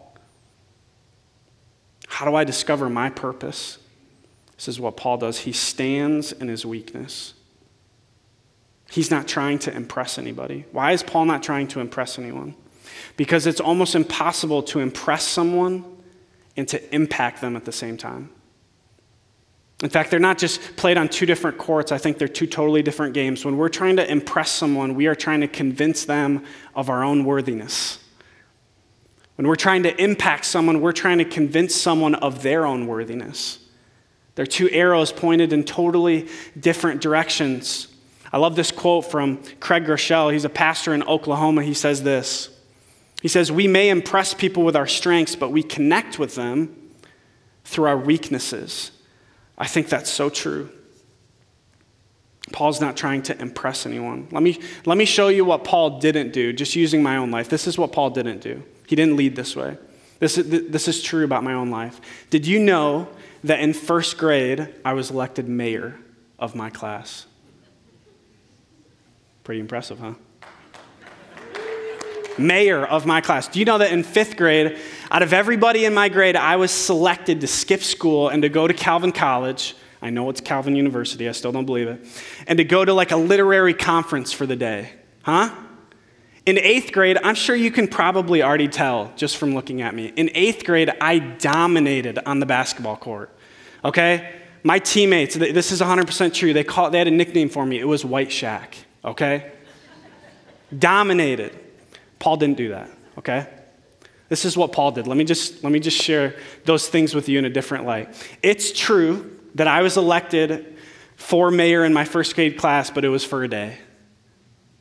How 2.10 2.26
do 2.28 2.34
I 2.34 2.42
discover 2.42 2.90
my 2.90 3.08
purpose? 3.08 3.78
This 4.56 4.66
is 4.66 4.80
what 4.80 4.96
Paul 4.96 5.16
does. 5.16 5.38
He 5.38 5.52
stands 5.52 6.32
in 6.32 6.48
his 6.48 6.66
weakness. 6.66 7.34
He's 8.90 9.12
not 9.12 9.28
trying 9.28 9.60
to 9.60 9.74
impress 9.74 10.18
anybody. 10.18 10.66
Why 10.72 10.90
is 10.90 11.04
Paul 11.04 11.26
not 11.26 11.42
trying 11.44 11.68
to 11.68 11.80
impress 11.80 12.18
anyone? 12.18 12.56
Because 13.16 13.46
it's 13.46 13.60
almost 13.60 13.94
impossible 13.94 14.64
to 14.64 14.80
impress 14.80 15.22
someone 15.22 15.84
and 16.56 16.66
to 16.68 16.94
impact 16.94 17.40
them 17.40 17.54
at 17.54 17.64
the 17.64 17.72
same 17.72 17.96
time. 17.96 18.28
In 19.82 19.88
fact, 19.88 20.10
they're 20.10 20.18
not 20.18 20.36
just 20.36 20.76
played 20.76 20.98
on 20.98 21.08
two 21.08 21.26
different 21.26 21.58
courts. 21.58 21.92
I 21.92 21.98
think 21.98 22.18
they're 22.18 22.28
two 22.28 22.48
totally 22.48 22.82
different 22.82 23.14
games. 23.14 23.44
When 23.44 23.56
we're 23.56 23.68
trying 23.68 23.96
to 23.96 24.10
impress 24.10 24.50
someone, 24.50 24.96
we 24.96 25.06
are 25.06 25.14
trying 25.14 25.40
to 25.42 25.48
convince 25.48 26.04
them 26.04 26.44
of 26.74 26.90
our 26.90 27.04
own 27.04 27.24
worthiness. 27.24 28.00
When 29.40 29.48
we're 29.48 29.56
trying 29.56 29.84
to 29.84 30.02
impact 30.02 30.44
someone, 30.44 30.82
we're 30.82 30.92
trying 30.92 31.16
to 31.16 31.24
convince 31.24 31.74
someone 31.74 32.14
of 32.14 32.42
their 32.42 32.66
own 32.66 32.86
worthiness. 32.86 33.58
They're 34.34 34.44
two 34.44 34.68
arrows 34.68 35.12
pointed 35.12 35.54
in 35.54 35.64
totally 35.64 36.28
different 36.58 37.00
directions. 37.00 37.88
I 38.34 38.36
love 38.36 38.54
this 38.54 38.70
quote 38.70 39.10
from 39.10 39.42
Craig 39.58 39.86
Groeschel. 39.86 40.30
He's 40.30 40.44
a 40.44 40.50
pastor 40.50 40.92
in 40.92 41.02
Oklahoma. 41.04 41.62
He 41.62 41.72
says 41.72 42.02
this 42.02 42.50
He 43.22 43.28
says, 43.28 43.50
We 43.50 43.66
may 43.66 43.88
impress 43.88 44.34
people 44.34 44.62
with 44.62 44.76
our 44.76 44.86
strengths, 44.86 45.36
but 45.36 45.50
we 45.50 45.62
connect 45.62 46.18
with 46.18 46.34
them 46.34 46.76
through 47.64 47.86
our 47.86 47.96
weaknesses. 47.96 48.90
I 49.56 49.66
think 49.66 49.88
that's 49.88 50.10
so 50.10 50.28
true. 50.28 50.68
Paul's 52.52 52.82
not 52.82 52.94
trying 52.94 53.22
to 53.22 53.40
impress 53.40 53.86
anyone. 53.86 54.28
Let 54.32 54.42
me, 54.42 54.60
let 54.84 54.98
me 54.98 55.06
show 55.06 55.28
you 55.28 55.46
what 55.46 55.64
Paul 55.64 55.98
didn't 55.98 56.34
do, 56.34 56.52
just 56.52 56.76
using 56.76 57.02
my 57.02 57.16
own 57.16 57.30
life. 57.30 57.48
This 57.48 57.66
is 57.66 57.78
what 57.78 57.90
Paul 57.90 58.10
didn't 58.10 58.42
do. 58.42 58.62
He 58.90 58.96
didn't 58.96 59.14
lead 59.14 59.36
this 59.36 59.54
way. 59.54 59.78
This 60.18 60.36
is, 60.36 60.68
this 60.68 60.88
is 60.88 61.00
true 61.00 61.24
about 61.24 61.44
my 61.44 61.52
own 61.52 61.70
life. 61.70 62.00
Did 62.28 62.44
you 62.44 62.58
know 62.58 63.06
that 63.44 63.60
in 63.60 63.72
first 63.72 64.18
grade, 64.18 64.66
I 64.84 64.94
was 64.94 65.12
elected 65.12 65.48
mayor 65.48 65.96
of 66.40 66.56
my 66.56 66.70
class? 66.70 67.26
Pretty 69.44 69.60
impressive, 69.60 70.00
huh? 70.00 70.14
Mayor 72.36 72.84
of 72.84 73.06
my 73.06 73.20
class. 73.20 73.46
Do 73.46 73.60
you 73.60 73.64
know 73.64 73.78
that 73.78 73.92
in 73.92 74.02
fifth 74.02 74.36
grade, 74.36 74.76
out 75.12 75.22
of 75.22 75.32
everybody 75.32 75.84
in 75.84 75.94
my 75.94 76.08
grade, 76.08 76.34
I 76.34 76.56
was 76.56 76.72
selected 76.72 77.42
to 77.42 77.46
skip 77.46 77.84
school 77.84 78.28
and 78.28 78.42
to 78.42 78.48
go 78.48 78.66
to 78.66 78.74
Calvin 78.74 79.12
College? 79.12 79.76
I 80.02 80.10
know 80.10 80.28
it's 80.30 80.40
Calvin 80.40 80.74
University, 80.74 81.28
I 81.28 81.32
still 81.32 81.52
don't 81.52 81.64
believe 81.64 81.86
it. 81.86 82.04
And 82.48 82.56
to 82.56 82.64
go 82.64 82.84
to 82.84 82.92
like 82.92 83.12
a 83.12 83.16
literary 83.16 83.72
conference 83.72 84.32
for 84.32 84.46
the 84.46 84.56
day. 84.56 84.90
Huh? 85.22 85.54
In 86.50 86.58
eighth 86.58 86.90
grade, 86.90 87.16
I'm 87.22 87.36
sure 87.36 87.54
you 87.54 87.70
can 87.70 87.86
probably 87.86 88.42
already 88.42 88.66
tell 88.66 89.12
just 89.14 89.36
from 89.36 89.54
looking 89.54 89.82
at 89.82 89.94
me. 89.94 90.12
In 90.16 90.32
eighth 90.34 90.64
grade, 90.64 90.90
I 91.00 91.20
dominated 91.20 92.18
on 92.26 92.40
the 92.40 92.46
basketball 92.46 92.96
court. 92.96 93.32
Okay? 93.84 94.34
My 94.64 94.80
teammates, 94.80 95.36
this 95.36 95.70
is 95.70 95.80
100% 95.80 96.34
true. 96.34 96.52
They, 96.52 96.64
call, 96.64 96.90
they 96.90 96.98
had 96.98 97.06
a 97.06 97.12
nickname 97.12 97.50
for 97.50 97.64
me. 97.64 97.78
It 97.78 97.84
was 97.84 98.04
White 98.04 98.30
Shaq. 98.30 98.74
Okay? 99.04 99.52
dominated. 100.76 101.56
Paul 102.18 102.36
didn't 102.38 102.56
do 102.56 102.70
that. 102.70 102.90
Okay? 103.18 103.46
This 104.28 104.44
is 104.44 104.56
what 104.56 104.72
Paul 104.72 104.90
did. 104.90 105.06
Let 105.06 105.16
me 105.16 105.24
just, 105.24 105.62
let 105.62 105.72
me 105.72 105.78
just 105.78 106.02
share 106.02 106.34
those 106.64 106.88
things 106.88 107.14
with 107.14 107.28
you 107.28 107.38
in 107.38 107.44
a 107.44 107.50
different 107.50 107.84
light. 107.86 108.28
It's 108.42 108.72
true 108.72 109.38
that 109.54 109.68
I 109.68 109.82
was 109.82 109.96
elected 109.96 110.76
for 111.14 111.52
mayor 111.52 111.84
in 111.84 111.92
my 111.92 112.04
first 112.04 112.34
grade 112.34 112.58
class, 112.58 112.90
but 112.90 113.04
it 113.04 113.08
was 113.08 113.24
for 113.24 113.44
a 113.44 113.48
day. 113.48 113.78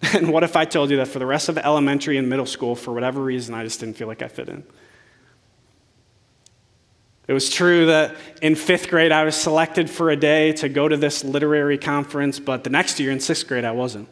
And 0.13 0.31
what 0.31 0.43
if 0.43 0.55
I 0.55 0.65
told 0.65 0.91
you 0.91 0.97
that 0.97 1.09
for 1.09 1.19
the 1.19 1.25
rest 1.25 1.49
of 1.49 1.57
elementary 1.57 2.17
and 2.17 2.29
middle 2.29 2.45
school, 2.45 2.75
for 2.75 2.93
whatever 2.93 3.21
reason, 3.21 3.53
I 3.53 3.63
just 3.63 3.81
didn't 3.81 3.97
feel 3.97 4.07
like 4.07 4.21
I 4.21 4.29
fit 4.29 4.47
in? 4.47 4.63
It 7.27 7.33
was 7.33 7.49
true 7.49 7.85
that 7.87 8.15
in 8.41 8.55
fifth 8.55 8.89
grade, 8.89 9.11
I 9.11 9.23
was 9.23 9.35
selected 9.35 9.89
for 9.89 10.09
a 10.09 10.15
day 10.15 10.51
to 10.53 10.69
go 10.69 10.87
to 10.87 10.97
this 10.97 11.23
literary 11.23 11.77
conference, 11.77 12.39
but 12.39 12.63
the 12.63 12.71
next 12.71 12.99
year 12.99 13.11
in 13.11 13.19
sixth 13.19 13.47
grade, 13.47 13.65
I 13.65 13.71
wasn't. 13.71 14.09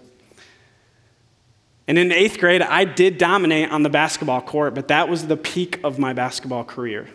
And 1.87 1.97
in 1.97 2.11
eighth 2.11 2.37
grade, 2.37 2.61
I 2.61 2.83
did 2.83 3.17
dominate 3.17 3.71
on 3.71 3.81
the 3.81 3.89
basketball 3.89 4.41
court, 4.41 4.75
but 4.75 4.89
that 4.89 5.07
was 5.09 5.25
the 5.25 5.37
peak 5.37 5.79
of 5.83 5.97
my 5.97 6.13
basketball 6.13 6.63
career 6.63 7.09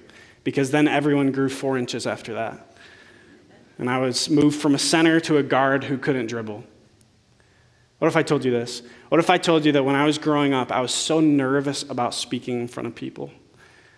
because 0.45 0.71
then 0.71 0.89
everyone 0.89 1.31
grew 1.31 1.49
four 1.49 1.79
inches 1.79 2.07
after 2.07 2.35
that. 2.35 2.75
And 3.79 3.89
I 3.89 3.99
was 3.99 4.29
moved 4.29 4.61
from 4.61 4.75
a 4.75 4.79
center 4.79 5.21
to 5.21 5.37
a 5.37 5.43
guard 5.43 5.85
who 5.85 5.99
couldn't 5.99 6.27
dribble. 6.27 6.65
What 8.03 8.09
if 8.09 8.17
I 8.17 8.25
told 8.25 8.45
you 8.45 8.51
this? 8.51 8.83
What 9.11 9.21
if 9.21 9.31
I 9.31 9.39
told 9.39 9.65
you 9.65 9.71
that 9.71 9.85
when 9.85 9.95
I 9.95 10.05
was 10.05 10.19
growing 10.19 10.53
up, 10.53 10.73
I 10.73 10.81
was 10.81 10.93
so 10.93 11.21
nervous 11.21 11.85
about 11.85 12.15
speaking 12.15 12.61
in 12.61 12.67
front 12.67 12.89
of 12.89 12.97
people? 12.97 13.31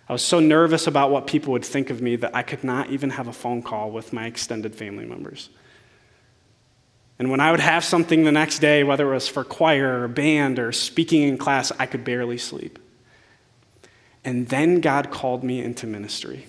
I 0.07 0.13
was 0.13 0.21
so 0.21 0.39
nervous 0.39 0.85
about 0.85 1.09
what 1.09 1.25
people 1.25 1.53
would 1.53 1.65
think 1.65 1.89
of 1.89 2.03
me 2.03 2.15
that 2.17 2.35
I 2.35 2.43
could 2.43 2.63
not 2.63 2.91
even 2.91 3.09
have 3.09 3.27
a 3.27 3.33
phone 3.33 3.63
call 3.63 3.89
with 3.89 4.13
my 4.13 4.27
extended 4.27 4.75
family 4.75 5.05
members. 5.05 5.49
And 7.17 7.31
when 7.31 7.39
I 7.39 7.49
would 7.49 7.59
have 7.59 7.83
something 7.83 8.25
the 8.25 8.31
next 8.31 8.59
day, 8.59 8.83
whether 8.83 9.09
it 9.09 9.13
was 9.15 9.27
for 9.27 9.43
choir 9.43 10.03
or 10.03 10.07
band 10.07 10.59
or 10.59 10.71
speaking 10.71 11.23
in 11.23 11.39
class, 11.39 11.71
I 11.79 11.87
could 11.87 12.03
barely 12.03 12.37
sleep. 12.37 12.77
And 14.23 14.47
then 14.49 14.81
God 14.81 15.09
called 15.09 15.43
me 15.43 15.63
into 15.63 15.87
ministry. 15.87 16.45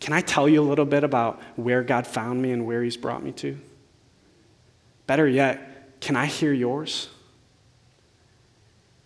Can 0.00 0.14
I 0.14 0.22
tell 0.22 0.48
you 0.48 0.62
a 0.62 0.64
little 0.66 0.86
bit 0.86 1.04
about 1.04 1.38
where 1.56 1.82
God 1.82 2.06
found 2.06 2.40
me 2.40 2.50
and 2.50 2.64
where 2.64 2.82
He's 2.82 2.96
brought 2.96 3.22
me 3.22 3.32
to? 3.32 3.60
Better 5.10 5.26
yet, 5.26 5.98
can 6.00 6.14
I 6.14 6.26
hear 6.26 6.52
yours? 6.52 7.08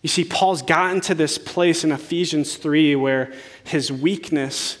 You 0.03 0.07
see, 0.07 0.23
Paul's 0.23 0.61
gotten 0.61 1.01
to 1.01 1.15
this 1.15 1.39
place 1.39 1.83
in 1.83 1.91
Ephesians 1.91 2.57
3 2.57 2.95
where 2.95 3.33
his 3.63 3.91
weakness 3.91 4.77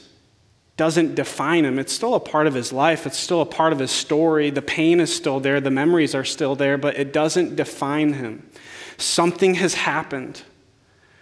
doesn't 0.77 1.15
define 1.15 1.65
him. 1.65 1.79
It's 1.79 1.91
still 1.91 2.13
a 2.13 2.19
part 2.19 2.45
of 2.45 2.53
his 2.53 2.71
life, 2.71 3.07
it's 3.07 3.17
still 3.17 3.41
a 3.41 3.45
part 3.47 3.73
of 3.73 3.79
his 3.79 3.89
story. 3.89 4.51
The 4.51 4.61
pain 4.61 4.99
is 4.99 5.15
still 5.15 5.39
there, 5.39 5.59
the 5.59 5.71
memories 5.71 6.13
are 6.13 6.23
still 6.23 6.55
there, 6.55 6.77
but 6.77 6.95
it 6.95 7.11
doesn't 7.11 7.55
define 7.55 8.13
him. 8.13 8.47
Something 8.97 9.55
has 9.55 9.73
happened. 9.73 10.43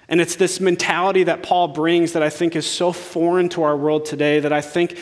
And 0.09 0.19
it's 0.19 0.35
this 0.35 0.59
mentality 0.59 1.23
that 1.23 1.43
Paul 1.43 1.69
brings 1.69 2.11
that 2.11 2.21
I 2.21 2.29
think 2.29 2.57
is 2.57 2.69
so 2.69 2.91
foreign 2.91 3.47
to 3.47 3.63
our 3.63 3.77
world 3.77 4.03
today 4.03 4.41
that 4.41 4.51
I 4.51 4.59
think 4.59 4.97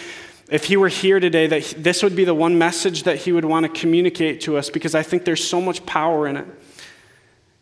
if 0.52 0.66
he 0.66 0.78
were 0.78 0.90
here 0.90 1.20
today 1.20 1.48
that 1.48 1.74
this 1.78 2.04
would 2.04 2.16
be 2.16 2.26
the 2.26 2.36
one 2.36 2.58
message 2.60 3.04
that 3.04 3.18
he 3.18 3.32
would 3.32 3.46
want 3.46 3.66
to 3.66 3.82
communicate 3.82 4.42
to 4.42 4.58
us 4.58 4.70
because 4.70 4.94
I 4.94 5.02
think 5.02 5.26
there's 5.26 5.44
so 5.44 5.60
much 5.60 5.84
power 5.88 6.28
in 6.28 6.38
it. 6.38 6.46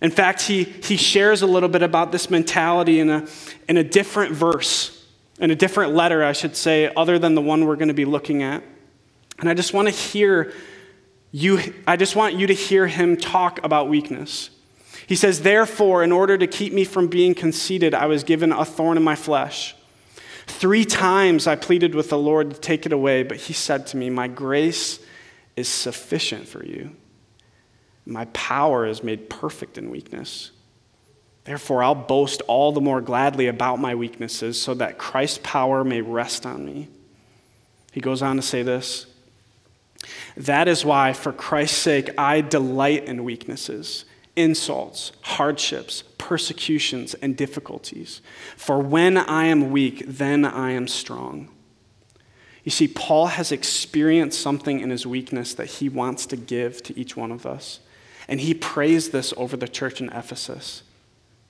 In 0.01 0.11
fact, 0.11 0.41
he, 0.41 0.63
he 0.63 0.97
shares 0.97 1.41
a 1.41 1.47
little 1.47 1.69
bit 1.69 1.83
about 1.83 2.11
this 2.11 2.29
mentality 2.29 2.99
in 2.99 3.09
a, 3.09 3.27
in 3.67 3.77
a 3.77 3.83
different 3.83 4.33
verse 4.33 4.99
in 5.39 5.51
a 5.51 5.55
different 5.55 5.93
letter, 5.93 6.23
I 6.23 6.33
should 6.33 6.55
say, 6.55 6.91
other 6.95 7.17
than 7.17 7.33
the 7.33 7.41
one 7.41 7.65
we're 7.65 7.77
going 7.77 7.87
to 7.87 7.93
be 7.93 8.05
looking 8.05 8.43
at. 8.43 8.63
And 9.39 9.49
I 9.49 9.53
just 9.53 9.73
want 9.73 9.87
to 9.87 9.93
hear 9.93 10.53
you, 11.31 11.73
I 11.87 11.95
just 11.95 12.15
want 12.15 12.35
you 12.35 12.47
to 12.47 12.53
hear 12.53 12.87
him 12.87 13.15
talk 13.15 13.63
about 13.63 13.87
weakness. 13.87 14.49
He 15.07 15.15
says, 15.15 15.41
Therefore, 15.41 16.03
in 16.03 16.11
order 16.11 16.37
to 16.37 16.45
keep 16.45 16.73
me 16.73 16.83
from 16.83 17.07
being 17.07 17.33
conceited, 17.33 17.93
I 17.93 18.07
was 18.07 18.23
given 18.23 18.51
a 18.51 18.65
thorn 18.65 18.97
in 18.97 19.03
my 19.03 19.15
flesh. 19.15 19.75
Three 20.49 20.83
times 20.83 21.47
I 21.47 21.55
pleaded 21.55 21.95
with 21.95 22.09
the 22.09 22.17
Lord 22.17 22.51
to 22.51 22.59
take 22.59 22.85
it 22.85 22.91
away, 22.91 23.23
but 23.23 23.37
he 23.37 23.53
said 23.53 23.87
to 23.87 23.97
me, 23.97 24.09
My 24.09 24.27
grace 24.27 24.99
is 25.55 25.69
sufficient 25.69 26.47
for 26.47 26.65
you. 26.65 26.95
My 28.05 28.25
power 28.25 28.85
is 28.85 29.03
made 29.03 29.29
perfect 29.29 29.77
in 29.77 29.89
weakness. 29.89 30.51
Therefore, 31.45 31.83
I'll 31.83 31.95
boast 31.95 32.41
all 32.47 32.71
the 32.71 32.81
more 32.81 32.99
gladly 32.99 33.47
about 33.47 33.79
my 33.79 33.95
weaknesses 33.95 34.61
so 34.61 34.73
that 34.73 34.97
Christ's 34.97 35.39
power 35.43 35.83
may 35.83 36.01
rest 36.01 36.45
on 36.45 36.65
me. 36.65 36.89
He 37.91 38.01
goes 38.01 38.21
on 38.21 38.35
to 38.35 38.41
say 38.41 38.63
this 38.63 39.05
That 40.35 40.67
is 40.67 40.83
why, 40.83 41.13
for 41.13 41.31
Christ's 41.31 41.77
sake, 41.77 42.09
I 42.17 42.41
delight 42.41 43.05
in 43.05 43.23
weaknesses, 43.23 44.03
insults, 44.35 45.11
hardships, 45.21 46.03
persecutions, 46.17 47.13
and 47.15 47.35
difficulties. 47.35 48.21
For 48.55 48.79
when 48.79 49.17
I 49.17 49.45
am 49.45 49.71
weak, 49.71 50.03
then 50.05 50.45
I 50.45 50.71
am 50.71 50.87
strong. 50.87 51.49
You 52.63 52.71
see, 52.71 52.87
Paul 52.87 53.27
has 53.27 53.51
experienced 53.51 54.39
something 54.39 54.79
in 54.79 54.89
his 54.89 55.07
weakness 55.07 55.53
that 55.55 55.65
he 55.65 55.89
wants 55.89 56.25
to 56.27 56.37
give 56.37 56.83
to 56.83 56.97
each 56.97 57.17
one 57.17 57.31
of 57.31 57.45
us. 57.45 57.79
And 58.27 58.39
he 58.39 58.53
prays 58.53 59.09
this 59.09 59.33
over 59.37 59.57
the 59.57 59.67
church 59.67 60.01
in 60.01 60.09
Ephesus. 60.09 60.83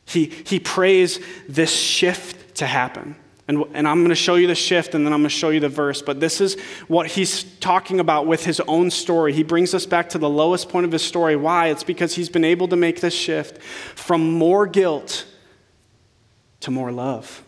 He, 0.05 0.25
he 0.25 0.59
prays 0.59 1.19
this 1.47 1.75
shift 1.75 2.55
to 2.55 2.65
happen. 2.65 3.15
And, 3.49 3.65
and 3.73 3.87
I'm 3.87 4.01
going 4.01 4.09
to 4.09 4.15
show 4.15 4.35
you 4.35 4.45
the 4.45 4.53
shift 4.53 4.93
and 4.93 5.03
then 5.03 5.11
I'm 5.11 5.21
going 5.21 5.29
to 5.29 5.35
show 5.35 5.49
you 5.49 5.59
the 5.59 5.69
verse. 5.69 6.03
But 6.03 6.19
this 6.19 6.39
is 6.39 6.55
what 6.87 7.07
he's 7.07 7.43
talking 7.55 7.99
about 7.99 8.27
with 8.27 8.45
his 8.45 8.59
own 8.59 8.91
story. 8.91 9.33
He 9.33 9.41
brings 9.41 9.73
us 9.73 9.87
back 9.87 10.09
to 10.09 10.19
the 10.19 10.29
lowest 10.29 10.69
point 10.69 10.85
of 10.85 10.91
his 10.91 11.01
story. 11.01 11.35
Why? 11.35 11.69
It's 11.69 11.83
because 11.83 12.13
he's 12.13 12.29
been 12.29 12.45
able 12.45 12.67
to 12.67 12.75
make 12.75 13.01
this 13.01 13.15
shift 13.15 13.59
from 13.63 14.33
more 14.33 14.67
guilt 14.67 15.25
to 16.59 16.69
more 16.69 16.91
love. 16.91 17.43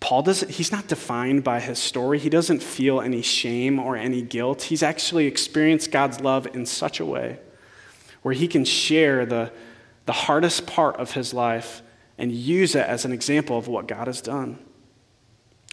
Paul 0.00 0.22
doesn't, 0.22 0.50
he's 0.50 0.72
not 0.72 0.86
defined 0.86 1.44
by 1.44 1.60
his 1.60 1.78
story. 1.78 2.18
He 2.18 2.30
doesn't 2.30 2.62
feel 2.62 3.02
any 3.02 3.20
shame 3.20 3.78
or 3.78 3.98
any 3.98 4.22
guilt. 4.22 4.62
He's 4.62 4.82
actually 4.82 5.26
experienced 5.26 5.90
God's 5.90 6.20
love 6.20 6.46
in 6.54 6.64
such 6.64 6.98
a 6.98 7.04
way 7.04 7.40
where 8.22 8.32
he 8.32 8.48
can 8.48 8.64
share 8.64 9.26
the, 9.26 9.52
the 10.06 10.12
hardest 10.12 10.66
part 10.66 10.96
of 10.96 11.12
his 11.12 11.34
life 11.34 11.82
and 12.16 12.32
use 12.32 12.74
it 12.74 12.86
as 12.86 13.04
an 13.04 13.12
example 13.12 13.58
of 13.58 13.68
what 13.68 13.86
God 13.86 14.06
has 14.06 14.22
done. 14.22 14.63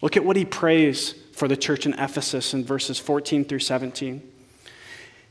Look 0.01 0.17
at 0.17 0.25
what 0.25 0.35
he 0.35 0.45
prays 0.45 1.13
for 1.33 1.47
the 1.47 1.57
church 1.57 1.85
in 1.85 1.93
Ephesus 1.93 2.53
in 2.53 2.65
verses 2.65 2.99
14 2.99 3.45
through 3.45 3.59
17. 3.59 4.29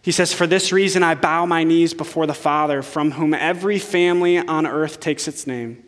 He 0.02 0.12
says, 0.12 0.32
For 0.32 0.46
this 0.46 0.72
reason 0.72 1.02
I 1.02 1.14
bow 1.14 1.44
my 1.44 1.64
knees 1.64 1.92
before 1.92 2.26
the 2.26 2.34
Father, 2.34 2.82
from 2.82 3.12
whom 3.12 3.34
every 3.34 3.78
family 3.78 4.38
on 4.38 4.66
earth 4.66 5.00
takes 5.00 5.28
its 5.28 5.46
name. 5.46 5.84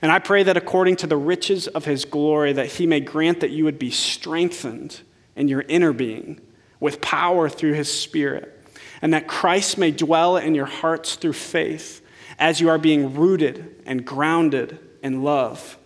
And 0.00 0.10
I 0.10 0.18
pray 0.18 0.42
that 0.42 0.56
according 0.56 0.96
to 0.96 1.06
the 1.06 1.16
riches 1.16 1.68
of 1.68 1.84
his 1.84 2.04
glory, 2.04 2.52
that 2.52 2.66
he 2.66 2.86
may 2.86 3.00
grant 3.00 3.40
that 3.40 3.50
you 3.50 3.64
would 3.64 3.78
be 3.78 3.92
strengthened 3.92 5.00
in 5.36 5.46
your 5.46 5.62
inner 5.62 5.92
being 5.92 6.40
with 6.80 7.00
power 7.00 7.48
through 7.48 7.74
his 7.74 7.92
Spirit, 7.92 8.58
and 9.00 9.14
that 9.14 9.28
Christ 9.28 9.78
may 9.78 9.92
dwell 9.92 10.36
in 10.36 10.56
your 10.56 10.66
hearts 10.66 11.14
through 11.14 11.34
faith 11.34 12.04
as 12.38 12.60
you 12.60 12.68
are 12.68 12.78
being 12.78 13.14
rooted 13.14 13.80
and 13.86 14.04
grounded 14.04 14.80
in 15.02 15.22
love. 15.22 15.78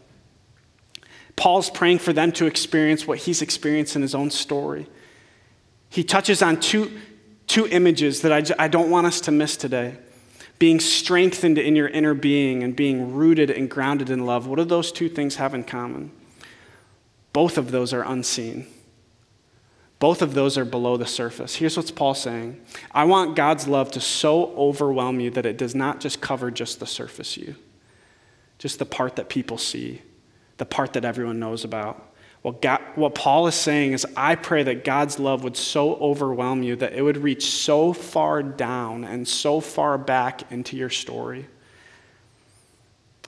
Paul's 1.37 1.71
praying 1.71 1.99
for 1.99 2.13
them 2.13 2.33
to 2.33 2.47
experience 2.47 3.07
what 3.07 3.19
he's 3.19 3.43
experienced 3.43 3.95
in 3.95 4.03
his 4.03 4.15
own 4.15 4.31
story. 4.31 4.89
He 5.91 6.03
touches 6.03 6.43
on 6.43 6.59
two, 6.59 6.99
two 7.47 7.67
images 7.69 8.23
that 8.23 8.33
I, 8.33 8.65
I 8.65 8.69
don't 8.69 8.91
want 8.91 9.07
us 9.07 9.21
to 9.23 9.31
miss 9.31 9.57
today 9.57 9.97
being 10.59 10.81
strengthened 10.81 11.59
in 11.59 11.77
your 11.77 11.89
inner 11.89 12.15
being 12.15 12.63
and 12.63 12.75
being 12.75 13.13
rooted 13.13 13.51
and 13.51 13.69
grounded 13.69 14.11
in 14.11 14.25
love. 14.25 14.47
What 14.47 14.57
do 14.57 14.65
those 14.65 14.91
two 14.91 15.09
things 15.09 15.37
have 15.37 15.55
in 15.55 15.65
common? 15.65 16.11
Both 17.33 17.59
of 17.59 17.71
those 17.71 17.93
are 17.93 18.03
unseen. 18.03 18.67
Both 19.99 20.23
of 20.23 20.35
those 20.35 20.59
are 20.59 20.65
below 20.65 20.97
the 20.97 21.07
surface. 21.07 21.57
Here's 21.57 21.77
what 21.77 21.95
Paul 21.95 22.15
saying 22.15 22.61
I 22.91 23.05
want 23.05 23.37
God's 23.37 23.67
love 23.67 23.91
to 23.93 24.01
so 24.01 24.55
overwhelm 24.57 25.21
you 25.21 25.31
that 25.31 25.47
it 25.47 25.57
does 25.57 25.75
not 25.75 26.01
just 26.01 26.21
cover 26.21 26.51
just 26.51 26.81
the 26.81 26.87
surface 26.87 27.37
you, 27.37 27.57
just 28.59 28.79
the 28.79 28.87
part 28.87 29.17
that 29.17 29.29
people 29.29 29.59
see, 29.59 30.03
the 30.59 30.67
part 30.67 30.95
that 30.95 31.05
everyone 31.05 31.39
knows 31.39 31.65
about. 31.65 32.13
What, 32.43 32.63
God, 32.63 32.81
what 32.95 33.15
Paul 33.15 33.49
is 33.49 33.57
saying 33.57 33.93
is, 33.93 34.07
I 34.17 34.37
pray 34.37 34.63
that 34.63 34.85
God's 34.85 35.19
love 35.19 35.43
would 35.43 35.57
so 35.57 35.97
overwhelm 35.97 36.63
you 36.63 36.77
that 36.77 36.93
it 36.93 37.03
would 37.03 37.17
reach 37.17 37.51
so 37.51 37.93
far 37.93 38.43
down 38.43 39.05
and 39.05 39.27
so 39.27 39.61
far 39.61 39.99
back 39.99 40.51
into 40.53 40.77
your 40.77 40.91
story. 40.91 41.49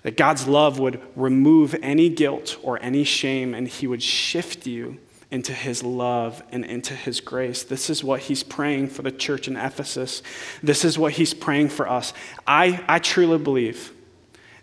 That 0.02 0.16
God's 0.16 0.46
love 0.46 0.78
would 0.78 1.00
remove 1.16 1.74
any 1.82 2.08
guilt 2.08 2.58
or 2.62 2.80
any 2.80 3.02
shame 3.02 3.54
and 3.54 3.66
he 3.66 3.88
would 3.88 4.02
shift 4.02 4.66
you 4.66 4.98
into 5.30 5.52
his 5.52 5.82
love 5.82 6.42
and 6.52 6.64
into 6.64 6.94
his 6.94 7.20
grace. 7.20 7.64
This 7.64 7.90
is 7.90 8.04
what 8.04 8.20
he's 8.20 8.42
praying 8.42 8.88
for 8.88 9.02
the 9.02 9.10
church 9.10 9.48
in 9.48 9.56
Ephesus. 9.56 10.22
This 10.62 10.84
is 10.84 10.96
what 10.96 11.14
he's 11.14 11.34
praying 11.34 11.70
for 11.70 11.88
us. 11.88 12.14
I, 12.46 12.82
I 12.88 13.00
truly 13.00 13.38
believe 13.38 13.92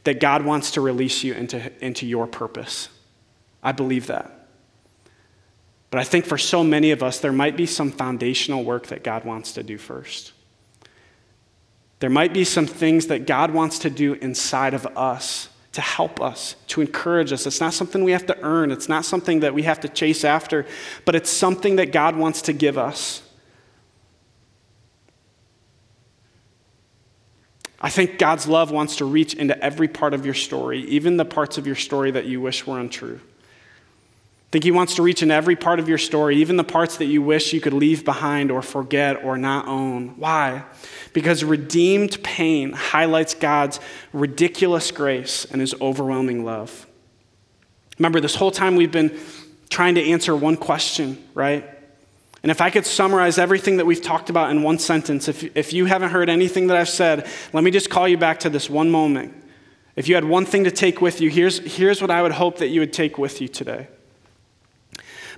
that 0.05 0.19
God 0.19 0.45
wants 0.45 0.71
to 0.71 0.81
release 0.81 1.23
you 1.23 1.33
into, 1.33 1.71
into 1.83 2.07
your 2.07 2.25
purpose. 2.25 2.89
I 3.61 3.71
believe 3.71 4.07
that. 4.07 4.47
But 5.91 5.99
I 5.99 6.03
think 6.03 6.25
for 6.25 6.37
so 6.37 6.63
many 6.63 6.91
of 6.91 7.03
us, 7.03 7.19
there 7.19 7.31
might 7.31 7.55
be 7.57 7.65
some 7.65 7.91
foundational 7.91 8.63
work 8.63 8.87
that 8.87 9.03
God 9.03 9.23
wants 9.25 9.53
to 9.53 9.63
do 9.63 9.77
first. 9.77 10.33
There 11.99 12.09
might 12.09 12.33
be 12.33 12.43
some 12.43 12.65
things 12.65 13.07
that 13.07 13.25
God 13.25 13.51
wants 13.51 13.79
to 13.79 13.89
do 13.89 14.13
inside 14.13 14.73
of 14.73 14.85
us 14.97 15.49
to 15.71 15.81
help 15.81 16.21
us, 16.21 16.55
to 16.67 16.81
encourage 16.81 17.33
us. 17.33 17.45
It's 17.45 17.59
not 17.59 17.73
something 17.73 18.03
we 18.03 18.11
have 18.13 18.25
to 18.27 18.41
earn, 18.41 18.71
it's 18.71 18.87
not 18.87 19.03
something 19.03 19.41
that 19.41 19.53
we 19.53 19.63
have 19.63 19.79
to 19.81 19.89
chase 19.89 20.23
after, 20.23 20.65
but 21.03 21.15
it's 21.15 21.29
something 21.29 21.77
that 21.77 21.91
God 21.91 22.15
wants 22.15 22.43
to 22.43 22.53
give 22.53 22.77
us. 22.77 23.21
I 27.85 27.89
think 27.89 28.17
God's 28.17 28.47
love 28.47 28.71
wants 28.71 28.95
to 28.95 29.05
reach 29.05 29.35
into 29.35 29.55
every 29.63 29.87
part 29.87 30.15
of 30.15 30.25
your 30.25 30.33
story, 30.33 30.79
even 30.85 31.17
the 31.17 31.23
parts 31.23 31.59
of 31.59 31.67
your 31.67 31.75
story 31.75 32.09
that 32.09 32.25
you 32.25 32.41
wish 32.41 32.65
were 32.65 32.79
untrue. 32.79 33.19
I 33.21 34.49
think 34.51 34.63
He 34.63 34.71
wants 34.71 34.95
to 34.95 35.03
reach 35.03 35.21
into 35.21 35.35
every 35.35 35.55
part 35.55 35.79
of 35.79 35.87
your 35.87 35.99
story, 35.99 36.37
even 36.37 36.57
the 36.57 36.63
parts 36.63 36.97
that 36.97 37.05
you 37.05 37.21
wish 37.21 37.53
you 37.53 37.61
could 37.61 37.73
leave 37.73 38.03
behind 38.03 38.49
or 38.49 38.63
forget 38.63 39.23
or 39.23 39.37
not 39.37 39.67
own. 39.67 40.15
Why? 40.17 40.63
Because 41.13 41.43
redeemed 41.43 42.23
pain 42.23 42.71
highlights 42.71 43.35
God's 43.35 43.79
ridiculous 44.13 44.89
grace 44.89 45.45
and 45.45 45.61
His 45.61 45.75
overwhelming 45.79 46.43
love. 46.43 46.87
Remember, 47.99 48.19
this 48.19 48.33
whole 48.33 48.49
time 48.49 48.77
we've 48.77 48.91
been 48.91 49.15
trying 49.69 49.93
to 49.93 50.03
answer 50.03 50.35
one 50.35 50.57
question, 50.57 51.23
right? 51.35 51.69
And 52.45 52.51
if 52.51 52.61
I 52.61 52.69
could 52.69 52.85
summarize 52.85 53.39
everything 53.39 53.77
that 53.77 53.87
we've 53.87 54.03
talked 54.03 54.29
about 54.29 54.51
in 54.51 54.61
one 54.61 54.77
sentence, 54.77 55.27
if, 55.27 55.57
if 55.57 55.73
you 55.73 55.85
haven't 55.85 56.11
heard 56.11 56.29
anything 56.29 56.67
that 56.67 56.77
I've 56.77 56.87
said, 56.87 57.27
let 57.53 57.63
me 57.63 57.71
just 57.71 57.89
call 57.89 58.07
you 58.07 58.19
back 58.19 58.41
to 58.41 58.51
this 58.51 58.69
one 58.69 58.91
moment. 58.91 59.33
If 59.95 60.07
you 60.07 60.13
had 60.13 60.25
one 60.25 60.45
thing 60.45 60.63
to 60.65 60.69
take 60.69 61.01
with 61.01 61.21
you, 61.21 61.31
here's, 61.31 61.57
here's 61.57 62.03
what 62.03 62.11
I 62.11 62.21
would 62.21 62.33
hope 62.33 62.59
that 62.59 62.67
you 62.67 62.81
would 62.81 62.93
take 62.93 63.17
with 63.17 63.41
you 63.41 63.47
today. 63.47 63.87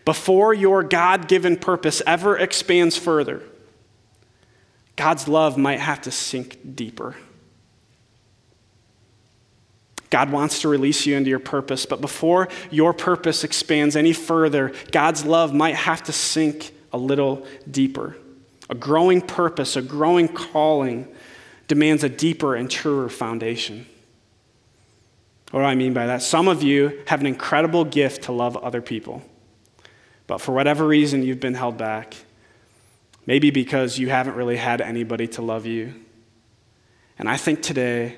Before 0.04 0.54
your 0.54 0.84
God 0.84 1.30
given 1.30 1.56
purpose 1.56 2.02
ever 2.06 2.38
expands 2.38 2.98
further, 2.98 3.42
God's 4.98 5.30
love 5.30 5.58
might 5.58 5.80
have 5.80 6.02
to 6.02 6.12
sink 6.12 6.76
deeper. 6.76 7.16
God 10.10 10.30
wants 10.30 10.60
to 10.60 10.68
release 10.68 11.06
you 11.06 11.16
into 11.16 11.30
your 11.30 11.40
purpose, 11.40 11.86
but 11.86 12.02
before 12.02 12.50
your 12.70 12.92
purpose 12.92 13.46
expands 13.46 13.96
any 13.96 14.12
further, 14.12 14.74
God's 14.92 15.24
love 15.24 15.54
might 15.54 15.76
have 15.76 16.04
to 16.04 16.12
sink 16.12 16.74
a 16.98 17.00
little 17.00 17.46
deeper. 17.70 18.18
A 18.70 18.75
growing 18.75 19.22
purpose, 19.22 19.75
a 19.75 19.82
growing 19.82 20.27
calling 20.27 21.08
demands 21.68 22.04
a 22.04 22.10
deeper 22.10 22.56
and 22.56 22.70
truer 22.70 23.08
foundation. 23.08 23.86
What 25.51 25.62
do 25.62 25.66
I 25.66 25.75
mean 25.75 25.94
by 25.94 26.08
that? 26.08 26.22
Some 26.22 26.48
of 26.48 26.62
you 26.62 27.01
have 27.08 27.22
an 27.22 27.25
incredible 27.25 27.86
gift 27.86 28.24
to 28.24 28.34
love 28.34 28.58
other 28.58 28.82
people, 28.82 29.22
but 30.27 30.39
for 30.39 30.51
whatever 30.51 30.86
reason, 30.86 31.24
you've 31.24 31.39
been 31.39 31.54
held 31.54 31.77
back. 31.77 32.16
Maybe 33.25 33.51
because 33.51 33.98
you 33.98 34.10
haven't 34.10 34.36
really 34.36 34.58
had 34.58 34.82
anybody 34.82 35.27
to 35.30 35.42
love 35.42 35.66
you. 35.66 35.94
And 37.20 37.30
I 37.30 37.38
think 37.38 37.62
today, 37.62 38.18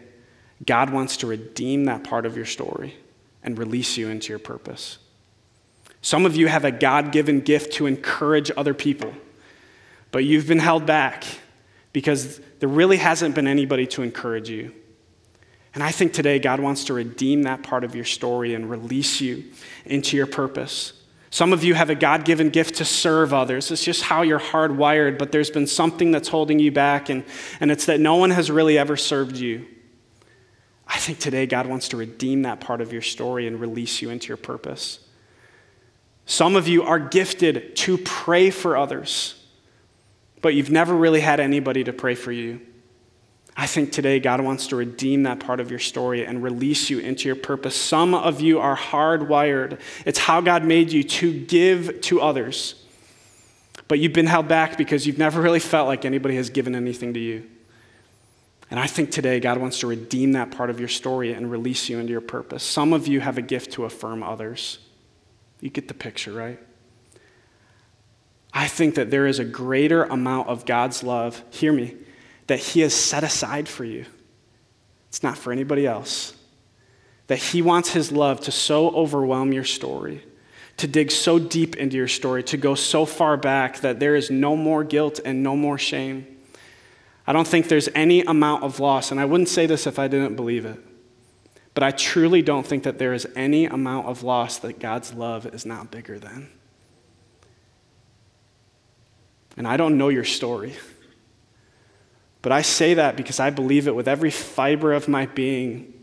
God 0.66 0.90
wants 0.92 1.18
to 1.18 1.28
redeem 1.28 1.86
that 1.86 2.04
part 2.04 2.26
of 2.26 2.36
your 2.36 2.46
story 2.46 2.96
and 3.44 3.58
release 3.58 3.98
you 3.98 4.10
into 4.10 4.30
your 4.30 4.40
purpose. 4.40 4.98
Some 6.02 6.26
of 6.26 6.36
you 6.36 6.48
have 6.48 6.66
a 6.66 6.72
God 6.72 7.12
given 7.12 7.42
gift 7.42 7.74
to 7.74 7.86
encourage 7.86 8.52
other 8.56 8.74
people, 8.74 9.14
but 10.12 10.24
you've 10.24 10.48
been 10.48 10.60
held 10.60 10.86
back 10.86 11.26
because 11.92 12.40
there 12.60 12.70
really 12.70 12.98
hasn't 12.98 13.36
been 13.36 13.48
anybody 13.48 13.86
to 13.88 14.02
encourage 14.02 14.50
you. 14.50 14.74
And 15.74 15.84
I 15.84 15.92
think 15.92 16.14
today 16.14 16.40
God 16.40 16.60
wants 16.60 16.86
to 16.86 16.94
redeem 16.94 17.44
that 17.44 17.64
part 17.64 17.84
of 17.84 17.96
your 17.96 18.06
story 18.06 18.54
and 18.54 18.70
release 18.70 19.22
you 19.22 19.44
into 19.86 20.18
your 20.18 20.26
purpose. 20.26 20.94
Some 21.32 21.54
of 21.54 21.64
you 21.64 21.76
have 21.76 21.92
a 21.92 21.96
God 21.96 22.26
given 22.26 22.50
gift 22.50 22.76
to 22.76 22.86
serve 22.86 23.34
others. 23.34 23.70
It's 23.70 23.84
just 23.84 24.02
how 24.02 24.24
you're 24.24 24.40
hardwired, 24.40 25.20
but 25.20 25.32
there's 25.32 25.52
been 25.52 25.68
something 25.68 26.12
that's 26.12 26.28
holding 26.28 26.58
you 26.58 26.72
back, 26.72 27.10
and, 27.10 27.24
and 27.60 27.70
it's 27.70 27.86
that 27.86 28.00
no 28.00 28.16
one 28.16 28.32
has 28.32 28.50
really 28.50 28.80
ever 28.80 28.98
served 28.98 29.38
you. 29.38 29.68
I 30.88 30.98
think 30.98 31.20
today 31.20 31.46
God 31.46 31.68
wants 31.68 31.90
to 31.90 31.98
redeem 31.98 32.42
that 32.44 32.62
part 32.62 32.82
of 32.82 32.92
your 32.92 33.04
story 33.04 33.46
and 33.46 33.62
release 33.62 34.02
you 34.02 34.10
into 34.10 34.30
your 34.30 34.38
purpose. 34.38 35.00
Some 36.30 36.56
of 36.56 36.68
you 36.68 36.84
are 36.84 37.00
gifted 37.00 37.76
to 37.78 37.98
pray 37.98 38.52
for 38.52 38.78
others, 38.78 39.34
but 40.44 40.54
you've 40.54 40.70
never 40.70 40.96
really 40.96 41.22
had 41.22 41.40
anybody 41.40 41.84
to 41.84 41.92
pray 41.92 42.14
for 42.14 42.32
you. 42.32 42.62
I 43.58 43.66
think 43.66 43.92
today 43.92 44.20
God 44.20 44.40
wants 44.40 44.68
to 44.68 44.76
redeem 44.76 45.24
that 45.24 45.40
part 45.40 45.60
of 45.60 45.72
your 45.72 45.80
story 45.80 46.24
and 46.24 46.44
release 46.44 46.88
you 46.88 47.00
into 47.00 47.28
your 47.28 47.36
purpose. 47.36 47.76
Some 47.76 48.14
of 48.14 48.42
you 48.42 48.60
are 48.60 48.78
hardwired. 48.78 49.80
It's 50.06 50.20
how 50.20 50.40
God 50.40 50.64
made 50.64 50.92
you 50.92 51.02
to 51.04 51.34
give 51.34 52.00
to 52.02 52.22
others. 52.22 52.86
But 53.88 53.98
you've 53.98 54.14
been 54.14 54.28
held 54.28 54.48
back 54.48 54.78
because 54.78 55.08
you've 55.08 55.18
never 55.18 55.42
really 55.42 55.60
felt 55.60 55.88
like 55.88 56.06
anybody 56.06 56.36
has 56.36 56.52
given 56.52 56.76
anything 56.76 57.16
to 57.16 57.20
you. 57.20 57.50
And 58.70 58.80
I 58.80 58.86
think 58.86 59.10
today 59.10 59.40
God 59.40 59.58
wants 59.58 59.80
to 59.80 59.88
redeem 59.88 60.34
that 60.34 60.52
part 60.52 60.70
of 60.70 60.80
your 60.80 60.90
story 60.90 61.34
and 61.34 61.50
release 61.50 61.90
you 61.90 61.98
into 61.98 62.12
your 62.12 62.22
purpose. 62.22 62.62
Some 62.62 62.94
of 62.94 63.08
you 63.08 63.20
have 63.20 63.40
a 63.40 63.42
gift 63.42 63.72
to 63.74 63.86
affirm 63.86 64.22
others. 64.22 64.78
You 65.60 65.70
get 65.70 65.88
the 65.88 65.94
picture, 65.94 66.32
right? 66.32 66.60
I 68.54 68.68
think 68.68 68.96
that 68.96 69.12
there 69.12 69.28
is 69.28 69.40
a 69.40 69.46
greater 69.46 70.04
amount 70.04 70.48
of 70.48 70.66
God's 70.66 71.04
love, 71.04 71.44
hear 71.50 71.72
me, 71.72 71.96
that 72.48 72.60
He 72.60 72.80
has 72.82 72.94
set 72.94 73.24
aside 73.24 73.68
for 73.68 73.86
you. 73.86 74.06
It's 75.10 75.22
not 75.22 75.38
for 75.38 75.52
anybody 75.52 75.86
else. 75.86 76.34
That 77.28 77.38
He 77.38 77.62
wants 77.62 77.92
His 77.92 78.12
love 78.12 78.42
to 78.42 78.52
so 78.52 78.90
overwhelm 78.90 79.54
your 79.54 79.64
story, 79.64 80.24
to 80.78 80.88
dig 80.88 81.12
so 81.12 81.38
deep 81.38 81.76
into 81.76 81.98
your 81.98 82.08
story, 82.08 82.42
to 82.44 82.58
go 82.58 82.74
so 82.74 83.06
far 83.06 83.38
back 83.38 83.82
that 83.82 84.00
there 84.00 84.16
is 84.16 84.32
no 84.32 84.56
more 84.56 84.84
guilt 84.84 85.20
and 85.24 85.44
no 85.44 85.56
more 85.56 85.78
shame. 85.78 86.26
I 87.28 87.34
don't 87.34 87.48
think 87.48 87.68
there's 87.68 87.90
any 87.94 88.22
amount 88.24 88.64
of 88.64 88.80
loss, 88.80 89.12
and 89.12 89.20
I 89.20 89.26
wouldn't 89.26 89.50
say 89.50 89.68
this 89.68 89.86
if 89.86 90.00
I 90.00 90.08
didn't 90.08 90.36
believe 90.36 90.66
it. 90.66 90.80
But 91.74 91.84
I 91.84 91.92
truly 91.92 92.42
don't 92.42 92.66
think 92.66 92.84
that 92.84 93.00
there 93.00 93.14
is 93.14 93.28
any 93.36 93.66
amount 93.66 94.08
of 94.08 94.24
loss 94.24 94.60
that 94.60 94.80
God's 94.80 95.14
love 95.14 95.46
is 95.46 95.66
not 95.66 95.92
bigger 95.92 96.20
than. 96.20 96.50
And 99.56 99.68
I 99.68 99.78
don't 99.78 99.98
know 99.98 100.10
your 100.10 100.24
story. 100.24 100.76
But 102.42 102.52
I 102.52 102.62
say 102.62 102.94
that 102.96 103.18
because 103.18 103.40
I 103.40 103.50
believe 103.50 103.88
it 103.88 103.96
with 103.96 104.08
every 104.08 104.32
fiber 104.32 104.94
of 104.94 105.08
my 105.08 105.26
being 105.26 105.94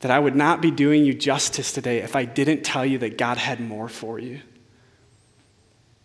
that 0.00 0.10
I 0.10 0.18
would 0.18 0.36
not 0.36 0.62
be 0.62 0.70
doing 0.70 1.04
you 1.04 1.12
justice 1.12 1.72
today 1.72 1.98
if 1.98 2.14
I 2.14 2.24
didn't 2.24 2.62
tell 2.62 2.86
you 2.86 2.98
that 2.98 3.18
God 3.18 3.36
had 3.36 3.60
more 3.60 3.88
for 3.88 4.18
you. 4.18 4.40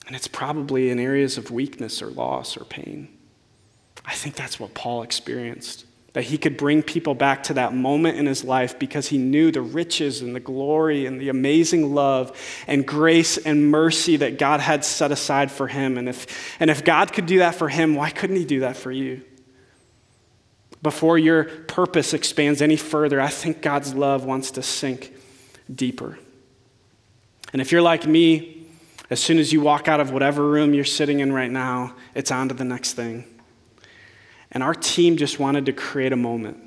And 0.07 0.15
it's 0.15 0.27
probably 0.27 0.89
in 0.89 0.99
areas 0.99 1.37
of 1.37 1.51
weakness 1.51 2.01
or 2.01 2.07
loss 2.07 2.57
or 2.57 2.65
pain. 2.65 3.07
I 4.05 4.13
think 4.13 4.35
that's 4.35 4.59
what 4.59 4.73
Paul 4.73 5.03
experienced 5.03 5.85
that 6.13 6.25
he 6.25 6.37
could 6.37 6.57
bring 6.57 6.83
people 6.83 7.15
back 7.15 7.43
to 7.43 7.55
that 7.55 7.73
moment 7.73 8.17
in 8.17 8.27
his 8.27 8.43
life 8.43 8.77
because 8.77 9.07
he 9.07 9.17
knew 9.17 9.51
the 9.51 9.61
riches 9.61 10.21
and 10.21 10.35
the 10.35 10.39
glory 10.39 11.07
and 11.07 11.19
the 11.19 11.29
amazing 11.29 11.93
love 11.93 12.39
and 12.67 12.85
grace 12.85 13.37
and 13.37 13.71
mercy 13.71 14.17
that 14.17 14.37
God 14.37 14.59
had 14.59 14.85
set 14.85 15.11
aside 15.11 15.51
for 15.51 15.67
him. 15.67 15.97
And 15.97 16.07
if, 16.07 16.55
and 16.59 16.69
if 16.69 16.83
God 16.83 17.11
could 17.11 17.25
do 17.25 17.39
that 17.39 17.55
for 17.55 17.67
him, 17.67 17.95
why 17.95 18.11
couldn't 18.11 18.35
he 18.35 18.45
do 18.45 18.59
that 18.59 18.77
for 18.77 18.91
you? 18.91 19.23
Before 20.83 21.17
your 21.17 21.45
purpose 21.45 22.13
expands 22.13 22.61
any 22.61 22.75
further, 22.75 23.19
I 23.19 23.29
think 23.29 23.61
God's 23.61 23.95
love 23.95 24.25
wants 24.25 24.51
to 24.51 24.61
sink 24.61 25.13
deeper. 25.73 26.19
And 27.53 27.61
if 27.61 27.71
you're 27.71 27.81
like 27.81 28.05
me, 28.05 28.67
as 29.09 29.19
soon 29.19 29.39
as 29.39 29.51
you 29.51 29.61
walk 29.61 29.87
out 29.87 29.99
of 29.99 30.11
whatever 30.11 30.47
room 30.47 30.73
you're 30.73 30.83
sitting 30.83 31.21
in 31.21 31.31
right 31.31 31.51
now, 31.51 31.95
it's 32.13 32.31
on 32.31 32.49
to 32.49 32.53
the 32.53 32.65
next 32.65 32.93
thing. 32.93 33.25
And 34.53 34.61
our 34.61 34.73
team 34.73 35.17
just 35.17 35.39
wanted 35.39 35.65
to 35.65 35.73
create 35.73 36.13
a 36.13 36.17
moment, 36.17 36.57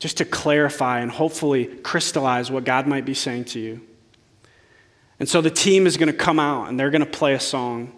just 0.00 0.16
to 0.18 0.24
clarify 0.24 1.00
and 1.00 1.10
hopefully 1.10 1.66
crystallize 1.66 2.50
what 2.50 2.64
God 2.64 2.86
might 2.86 3.04
be 3.04 3.14
saying 3.14 3.44
to 3.46 3.60
you. 3.60 3.80
And 5.20 5.28
so 5.28 5.40
the 5.40 5.50
team 5.50 5.86
is 5.86 5.96
going 5.96 6.10
to 6.10 6.16
come 6.16 6.38
out 6.38 6.68
and 6.68 6.78
they're 6.78 6.90
going 6.90 7.04
to 7.04 7.06
play 7.06 7.34
a 7.34 7.40
song. 7.40 7.92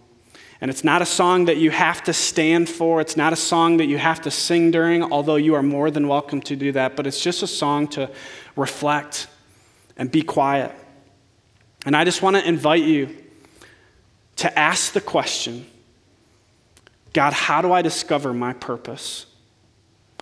And 0.61 0.71
it's 0.71 0.85
not 0.85 1.01
a 1.01 1.07
song 1.07 1.47
that 1.47 1.57
you 1.57 1.71
have 1.71 2.03
to 2.05 2.13
stand 2.13 2.69
for. 2.69 3.01
It's 3.01 3.17
not 3.17 3.33
a 3.33 3.37
song 3.37 3.79
that 3.79 3.87
you 3.87 3.99
have 3.99 4.21
to 4.23 4.31
sing 4.31 4.71
during, 4.71 5.03
although 5.03 5.37
you 5.37 5.55
are 5.55 5.63
more 5.63 5.91
than 5.91 6.07
welcome 6.09 6.41
to 6.43 6.57
do 6.57 6.73
that. 6.73 6.97
But 6.97 7.07
it's 7.07 7.23
just 7.23 7.43
a 7.43 7.47
song 7.47 7.89
to 7.89 8.11
reflect 8.57 9.27
and 9.97 10.11
be 10.11 10.23
quiet. 10.23 10.75
And 11.87 11.97
I 11.97 12.05
just 12.05 12.21
want 12.21 12.37
to 12.37 12.47
invite 12.47 12.83
you 12.83 13.17
to 14.37 14.59
ask 14.59 14.93
the 14.93 15.01
question 15.01 15.67
God, 17.13 17.33
how 17.33 17.61
do 17.63 17.73
I 17.73 17.83
discover 17.83 18.33
my 18.33 18.53
purpose? 18.53 19.27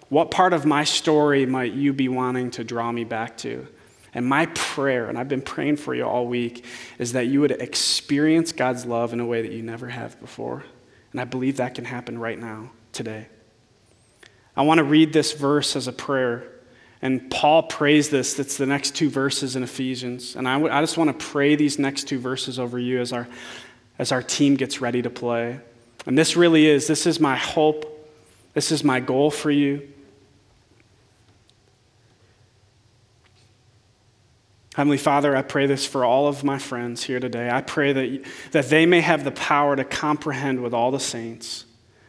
What 0.08 0.30
part 0.30 0.52
of 0.52 0.64
my 0.64 0.84
story 0.84 1.44
might 1.44 1.72
you 1.72 1.92
be 1.92 2.08
wanting 2.08 2.50
to 2.52 2.64
draw 2.64 2.90
me 2.90 3.04
back 3.04 3.36
to? 3.38 3.66
And 4.14 4.26
my 4.26 4.46
prayer, 4.46 5.06
and 5.06 5.18
I've 5.18 5.28
been 5.28 5.42
praying 5.42 5.76
for 5.76 5.94
you 5.94 6.04
all 6.04 6.26
week, 6.26 6.64
is 6.98 7.12
that 7.12 7.26
you 7.26 7.40
would 7.40 7.50
experience 7.50 8.52
God's 8.52 8.86
love 8.86 9.12
in 9.12 9.20
a 9.20 9.26
way 9.26 9.42
that 9.42 9.52
you 9.52 9.62
never 9.62 9.88
have 9.88 10.18
before. 10.18 10.64
And 11.12 11.20
I 11.20 11.24
believe 11.24 11.58
that 11.58 11.74
can 11.74 11.84
happen 11.84 12.18
right 12.18 12.38
now, 12.38 12.70
today. 12.92 13.28
I 14.56 14.62
want 14.62 14.78
to 14.78 14.84
read 14.84 15.12
this 15.12 15.32
verse 15.32 15.76
as 15.76 15.88
a 15.88 15.92
prayer. 15.92 16.44
And 17.00 17.30
Paul 17.30 17.64
prays 17.64 18.08
this. 18.08 18.34
That's 18.34 18.56
the 18.56 18.66
next 18.66 18.96
two 18.96 19.08
verses 19.10 19.56
in 19.56 19.62
Ephesians. 19.62 20.34
And 20.36 20.48
I, 20.48 20.54
w- 20.54 20.72
I 20.72 20.80
just 20.80 20.96
want 20.96 21.16
to 21.16 21.26
pray 21.26 21.54
these 21.54 21.78
next 21.78 22.04
two 22.04 22.18
verses 22.18 22.58
over 22.58 22.78
you 22.78 23.00
as 23.00 23.12
our, 23.12 23.28
as 23.98 24.10
our 24.10 24.22
team 24.22 24.56
gets 24.56 24.80
ready 24.80 25.02
to 25.02 25.10
play. 25.10 25.60
And 26.06 26.16
this 26.16 26.36
really 26.36 26.66
is, 26.66 26.86
this 26.86 27.06
is 27.06 27.20
my 27.20 27.36
hope. 27.36 27.84
This 28.54 28.72
is 28.72 28.82
my 28.82 29.00
goal 29.00 29.30
for 29.30 29.50
you. 29.50 29.88
Heavenly 34.74 34.96
Father, 34.96 35.34
I 35.36 35.42
pray 35.42 35.66
this 35.66 35.84
for 35.84 36.04
all 36.04 36.28
of 36.28 36.44
my 36.44 36.56
friends 36.56 37.02
here 37.02 37.18
today. 37.18 37.50
I 37.50 37.62
pray 37.62 37.92
that, 37.92 38.24
that 38.52 38.68
they 38.68 38.86
may 38.86 39.00
have 39.00 39.24
the 39.24 39.32
power 39.32 39.74
to 39.74 39.82
comprehend 39.82 40.62
with 40.62 40.72
all 40.72 40.92
the 40.92 41.00
saints 41.00 41.64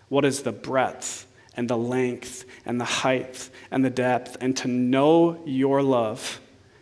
what 0.07 0.23
is 0.23 0.43
the 0.43 0.51
breadth 0.51 1.25
and 1.57 1.67
the 1.67 1.77
length 1.77 2.45
and 2.67 2.79
the 2.79 2.85
height 2.85 3.49
and 3.71 3.83
the 3.83 3.89
depth, 3.89 4.37
and 4.39 4.55
to 4.57 4.67
know 4.67 5.41
your 5.45 5.81
love 5.81 6.39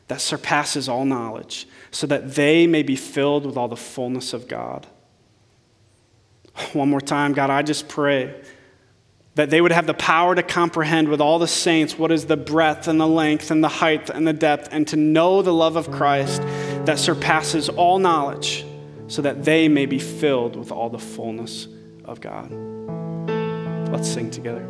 that 0.07 0.19
surpasses 0.19 0.89
all 0.89 1.05
knowledge, 1.05 1.67
so 1.89 2.05
that 2.05 2.35
they 2.35 2.67
may 2.67 2.83
be 2.83 2.95
filled 2.95 3.45
with 3.45 3.57
all 3.57 3.67
the 3.67 3.77
fullness 3.77 4.33
of 4.33 4.47
God. 4.47 4.85
One 6.73 6.89
more 6.89 7.01
time, 7.01 7.33
God, 7.33 7.49
I 7.49 7.61
just 7.61 7.87
pray 7.87 8.41
that 9.35 9.51
they 9.51 9.61
would 9.61 9.71
have 9.71 9.85
the 9.85 9.93
power 9.93 10.33
to 10.33 10.41
comprehend 10.41 11.09
with 11.09 11.21
all 11.21 11.37
the 11.37 11.47
saints 11.47 11.97
what 11.97 12.11
is 12.11 12.25
the 12.25 12.37
breadth 12.37 12.87
and 12.87 12.99
the 12.99 13.07
length 13.07 13.51
and 13.51 13.63
the 13.63 13.69
height 13.69 14.09
and 14.09 14.27
the 14.27 14.33
depth, 14.33 14.69
and 14.71 14.87
to 14.87 14.95
know 14.95 15.43
the 15.43 15.53
love 15.53 15.75
of 15.75 15.91
Christ 15.91 16.41
that 16.85 16.97
surpasses 16.97 17.69
all 17.69 17.99
knowledge, 17.99 18.65
so 19.07 19.21
that 19.21 19.43
they 19.45 19.67
may 19.67 19.85
be 19.85 19.99
filled 19.99 20.55
with 20.55 20.71
all 20.71 20.89
the 20.89 20.99
fullness 20.99 21.67
of 22.03 22.19
God. 22.19 22.51
Let's 23.91 24.11
sing 24.11 24.31
together. 24.31 24.67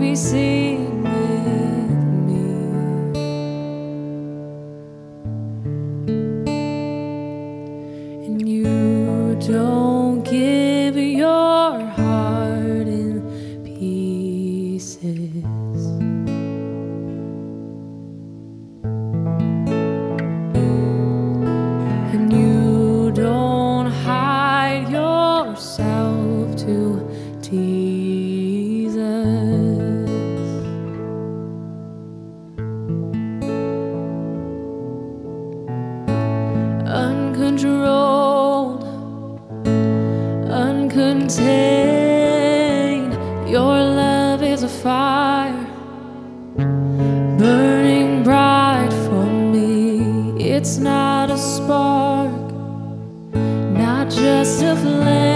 be 0.00 0.16
seen. 0.16 0.89
just 54.20 54.62
a 54.62 54.76
flame. 54.76 55.29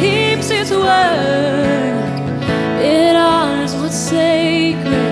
keeps 0.00 0.48
its 0.50 0.70
word. 0.70 2.00
It 2.80 3.14
honors 3.14 3.74
what's 3.74 3.94
sacred. 3.94 5.09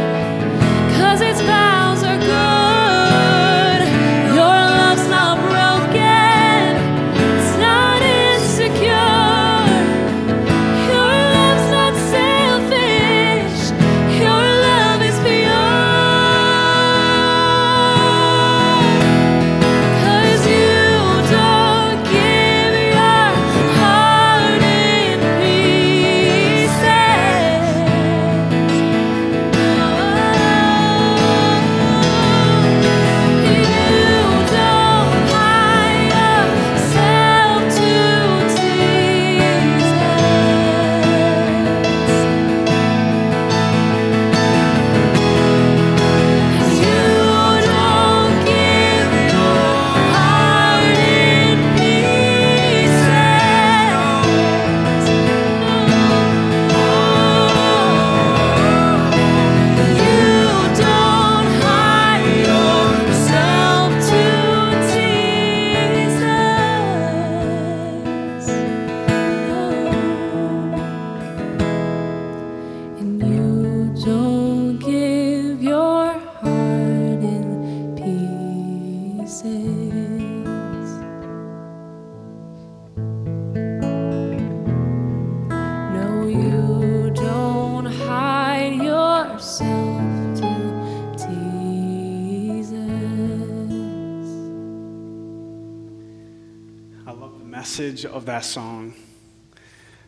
That 98.28 98.44
song. 98.44 98.94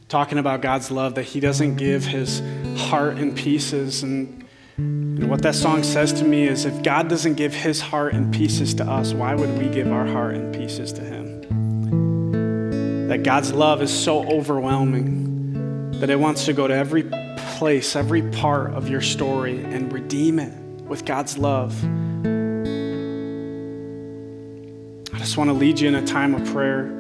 Talking 0.09 0.39
about 0.39 0.61
God's 0.61 0.91
love, 0.91 1.15
that 1.17 1.25
He 1.25 1.41
doesn't 1.41 1.77
give 1.77 2.05
His 2.05 2.43
heart 2.77 3.19
in 3.19 3.35
pieces. 3.35 4.03
And, 4.03 4.45
and 4.77 5.29
what 5.29 5.43
that 5.43 5.55
song 5.55 5.83
says 5.83 6.13
to 6.15 6.25
me 6.25 6.47
is 6.47 6.65
if 6.67 6.83
God 6.83 7.09
doesn't 7.09 7.35
give 7.35 7.55
His 7.55 7.81
heart 7.81 8.15
in 8.15 8.31
pieces 8.31 8.75
to 8.75 8.85
us, 8.85 9.13
why 9.15 9.35
would 9.35 9.59
we 9.59 9.69
give 9.69 9.91
our 9.91 10.07
heart 10.07 10.35
in 10.35 10.53
pieces 10.53 10.93
to 10.95 11.01
Him? 11.01 11.41
That 13.09 13.23
God's 13.23 13.53
love 13.53 13.83
is 13.83 13.93
so 13.93 14.29
overwhelming 14.29 15.93
that 16.01 16.11
it 16.11 16.21
wants 16.21 16.45
to 16.45 16.53
go 16.53 16.67
to 16.67 16.75
every 16.75 17.05
place, 17.57 17.97
every 17.97 18.23
part 18.23 18.73
of 18.75 18.89
your 18.89 19.01
story 19.01 19.63
and 19.65 19.93
redeem 19.93 20.39
it 20.39 20.53
with 20.83 21.05
God's 21.05 21.39
love. 21.39 21.73
I 25.13 25.19
just 25.19 25.37
want 25.37 25.49
to 25.49 25.55
lead 25.55 25.81
you 25.81 25.89
in 25.89 25.95
a 25.95 26.07
time 26.07 26.35
of 26.35 26.45
prayer. 26.53 27.00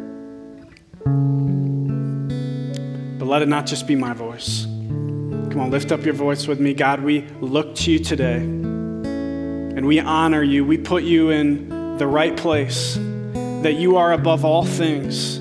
Let 3.30 3.42
it 3.42 3.48
not 3.48 3.64
just 3.64 3.86
be 3.86 3.94
my 3.94 4.12
voice. 4.12 4.64
Come 4.64 5.60
on, 5.60 5.70
lift 5.70 5.92
up 5.92 6.04
your 6.04 6.14
voice 6.14 6.48
with 6.48 6.58
me. 6.58 6.74
God, 6.74 7.00
we 7.00 7.20
look 7.40 7.76
to 7.76 7.92
you 7.92 8.00
today 8.00 8.38
and 8.38 9.86
we 9.86 10.00
honor 10.00 10.42
you. 10.42 10.64
We 10.64 10.78
put 10.78 11.04
you 11.04 11.30
in 11.30 11.96
the 11.96 12.08
right 12.08 12.36
place, 12.36 12.96
that 12.96 13.76
you 13.76 13.98
are 13.98 14.12
above 14.12 14.44
all 14.44 14.64
things, 14.64 15.38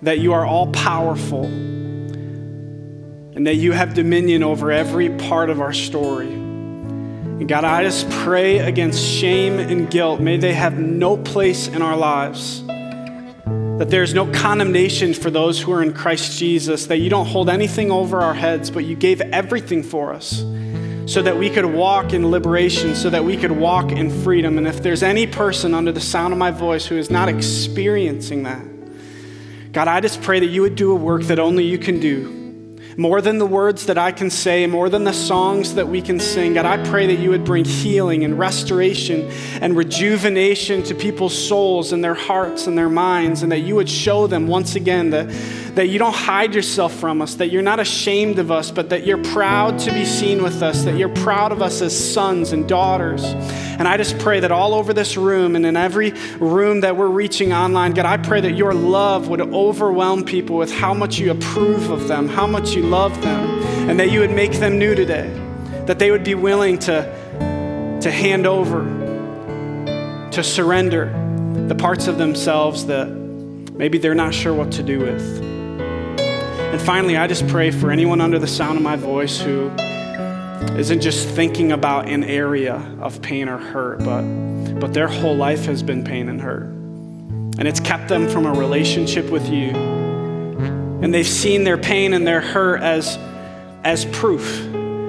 that 0.00 0.20
you 0.20 0.32
are 0.32 0.46
all 0.46 0.72
powerful, 0.72 1.44
and 1.44 3.46
that 3.46 3.56
you 3.56 3.72
have 3.72 3.92
dominion 3.92 4.42
over 4.42 4.72
every 4.72 5.10
part 5.10 5.50
of 5.50 5.60
our 5.60 5.74
story. 5.74 6.32
And 6.32 7.46
God, 7.46 7.64
I 7.64 7.82
just 7.82 8.08
pray 8.08 8.60
against 8.60 9.04
shame 9.04 9.58
and 9.58 9.90
guilt. 9.90 10.20
May 10.20 10.38
they 10.38 10.54
have 10.54 10.78
no 10.78 11.18
place 11.18 11.68
in 11.68 11.82
our 11.82 11.96
lives. 11.96 12.62
That 13.80 13.88
there's 13.88 14.12
no 14.12 14.30
condemnation 14.30 15.14
for 15.14 15.30
those 15.30 15.58
who 15.58 15.72
are 15.72 15.82
in 15.82 15.94
Christ 15.94 16.38
Jesus, 16.38 16.84
that 16.88 16.98
you 16.98 17.08
don't 17.08 17.24
hold 17.24 17.48
anything 17.48 17.90
over 17.90 18.20
our 18.20 18.34
heads, 18.34 18.70
but 18.70 18.84
you 18.84 18.94
gave 18.94 19.22
everything 19.22 19.82
for 19.82 20.12
us 20.12 20.44
so 21.06 21.22
that 21.22 21.38
we 21.38 21.48
could 21.48 21.64
walk 21.64 22.12
in 22.12 22.30
liberation, 22.30 22.94
so 22.94 23.08
that 23.08 23.24
we 23.24 23.38
could 23.38 23.52
walk 23.52 23.90
in 23.90 24.10
freedom. 24.22 24.58
And 24.58 24.68
if 24.68 24.82
there's 24.82 25.02
any 25.02 25.26
person 25.26 25.72
under 25.72 25.92
the 25.92 26.00
sound 26.00 26.34
of 26.34 26.38
my 26.38 26.50
voice 26.50 26.84
who 26.84 26.98
is 26.98 27.08
not 27.08 27.30
experiencing 27.30 28.42
that, 28.42 29.72
God, 29.72 29.88
I 29.88 30.00
just 30.00 30.20
pray 30.20 30.40
that 30.40 30.48
you 30.48 30.60
would 30.60 30.76
do 30.76 30.92
a 30.92 30.94
work 30.94 31.22
that 31.22 31.38
only 31.38 31.64
you 31.64 31.78
can 31.78 32.00
do 32.00 32.39
more 32.96 33.20
than 33.20 33.38
the 33.38 33.46
words 33.46 33.86
that 33.86 33.98
I 33.98 34.12
can 34.12 34.30
say, 34.30 34.66
more 34.66 34.88
than 34.88 35.04
the 35.04 35.12
songs 35.12 35.74
that 35.74 35.88
we 35.88 36.02
can 36.02 36.20
sing. 36.20 36.54
God, 36.54 36.66
I 36.66 36.82
pray 36.88 37.06
that 37.06 37.18
you 37.18 37.30
would 37.30 37.44
bring 37.44 37.64
healing 37.64 38.24
and 38.24 38.38
restoration 38.38 39.30
and 39.60 39.76
rejuvenation 39.76 40.82
to 40.84 40.94
people's 40.94 41.36
souls 41.36 41.92
and 41.92 42.02
their 42.02 42.14
hearts 42.14 42.66
and 42.66 42.76
their 42.76 42.88
minds, 42.88 43.42
and 43.42 43.52
that 43.52 43.60
you 43.60 43.74
would 43.76 43.88
show 43.88 44.26
them 44.26 44.46
once 44.46 44.74
again 44.76 45.10
that, 45.10 45.30
that 45.74 45.88
you 45.88 45.98
don't 45.98 46.14
hide 46.14 46.54
yourself 46.54 46.92
from 46.94 47.22
us, 47.22 47.36
that 47.36 47.50
you're 47.50 47.62
not 47.62 47.80
ashamed 47.80 48.38
of 48.38 48.50
us, 48.50 48.70
but 48.70 48.90
that 48.90 49.06
you're 49.06 49.22
proud 49.22 49.78
to 49.80 49.92
be 49.92 50.04
seen 50.04 50.42
with 50.42 50.62
us, 50.62 50.84
that 50.84 50.96
you're 50.96 51.08
proud 51.08 51.52
of 51.52 51.62
us 51.62 51.80
as 51.80 52.12
sons 52.12 52.52
and 52.52 52.68
daughters. 52.68 53.24
And 53.24 53.88
I 53.88 53.96
just 53.96 54.18
pray 54.18 54.40
that 54.40 54.52
all 54.52 54.74
over 54.74 54.92
this 54.92 55.16
room 55.16 55.56
and 55.56 55.64
in 55.64 55.76
every 55.76 56.10
room 56.38 56.80
that 56.80 56.96
we're 56.96 57.08
reaching 57.08 57.52
online, 57.52 57.92
God, 57.92 58.04
I 58.04 58.16
pray 58.16 58.40
that 58.40 58.52
your 58.52 58.74
love 58.74 59.28
would 59.28 59.40
overwhelm 59.40 60.24
people 60.24 60.56
with 60.56 60.72
how 60.72 60.92
much 60.92 61.18
you 61.18 61.30
approve 61.30 61.90
of 61.90 62.08
them, 62.08 62.28
how 62.28 62.46
much 62.46 62.74
you 62.74 62.82
love 62.82 63.22
them, 63.22 63.60
and 63.88 63.98
that 63.98 64.10
you 64.10 64.20
would 64.20 64.32
make 64.32 64.52
them 64.52 64.78
new 64.78 64.94
today, 64.94 65.30
that 65.86 65.98
they 65.98 66.10
would 66.10 66.24
be 66.24 66.34
willing 66.34 66.78
to, 66.80 67.98
to 68.02 68.10
hand 68.10 68.46
over, 68.46 68.82
to 70.32 70.42
surrender 70.42 71.06
the 71.68 71.74
parts 71.74 72.06
of 72.06 72.18
themselves 72.18 72.86
that 72.86 73.08
maybe 73.08 73.96
they're 73.96 74.14
not 74.14 74.34
sure 74.34 74.52
what 74.52 74.70
to 74.72 74.82
do 74.82 74.98
with. 75.00 75.49
And 76.70 76.80
finally, 76.80 77.16
I 77.16 77.26
just 77.26 77.48
pray 77.48 77.72
for 77.72 77.90
anyone 77.90 78.20
under 78.20 78.38
the 78.38 78.46
sound 78.46 78.76
of 78.76 78.84
my 78.84 78.94
voice 78.94 79.40
who 79.40 79.70
isn't 80.78 81.00
just 81.00 81.28
thinking 81.28 81.72
about 81.72 82.08
an 82.08 82.22
area 82.22 82.76
of 83.00 83.20
pain 83.22 83.48
or 83.48 83.58
hurt, 83.58 83.98
but, 84.04 84.22
but 84.78 84.94
their 84.94 85.08
whole 85.08 85.34
life 85.34 85.64
has 85.64 85.82
been 85.82 86.04
pain 86.04 86.28
and 86.28 86.40
hurt. 86.40 86.66
And 87.58 87.66
it's 87.66 87.80
kept 87.80 88.06
them 88.06 88.28
from 88.28 88.46
a 88.46 88.52
relationship 88.52 89.30
with 89.30 89.48
you. 89.48 89.70
And 91.02 91.12
they've 91.12 91.26
seen 91.26 91.64
their 91.64 91.76
pain 91.76 92.12
and 92.12 92.24
their 92.24 92.40
hurt 92.40 92.82
as, 92.82 93.18
as 93.82 94.04
proof 94.04 94.44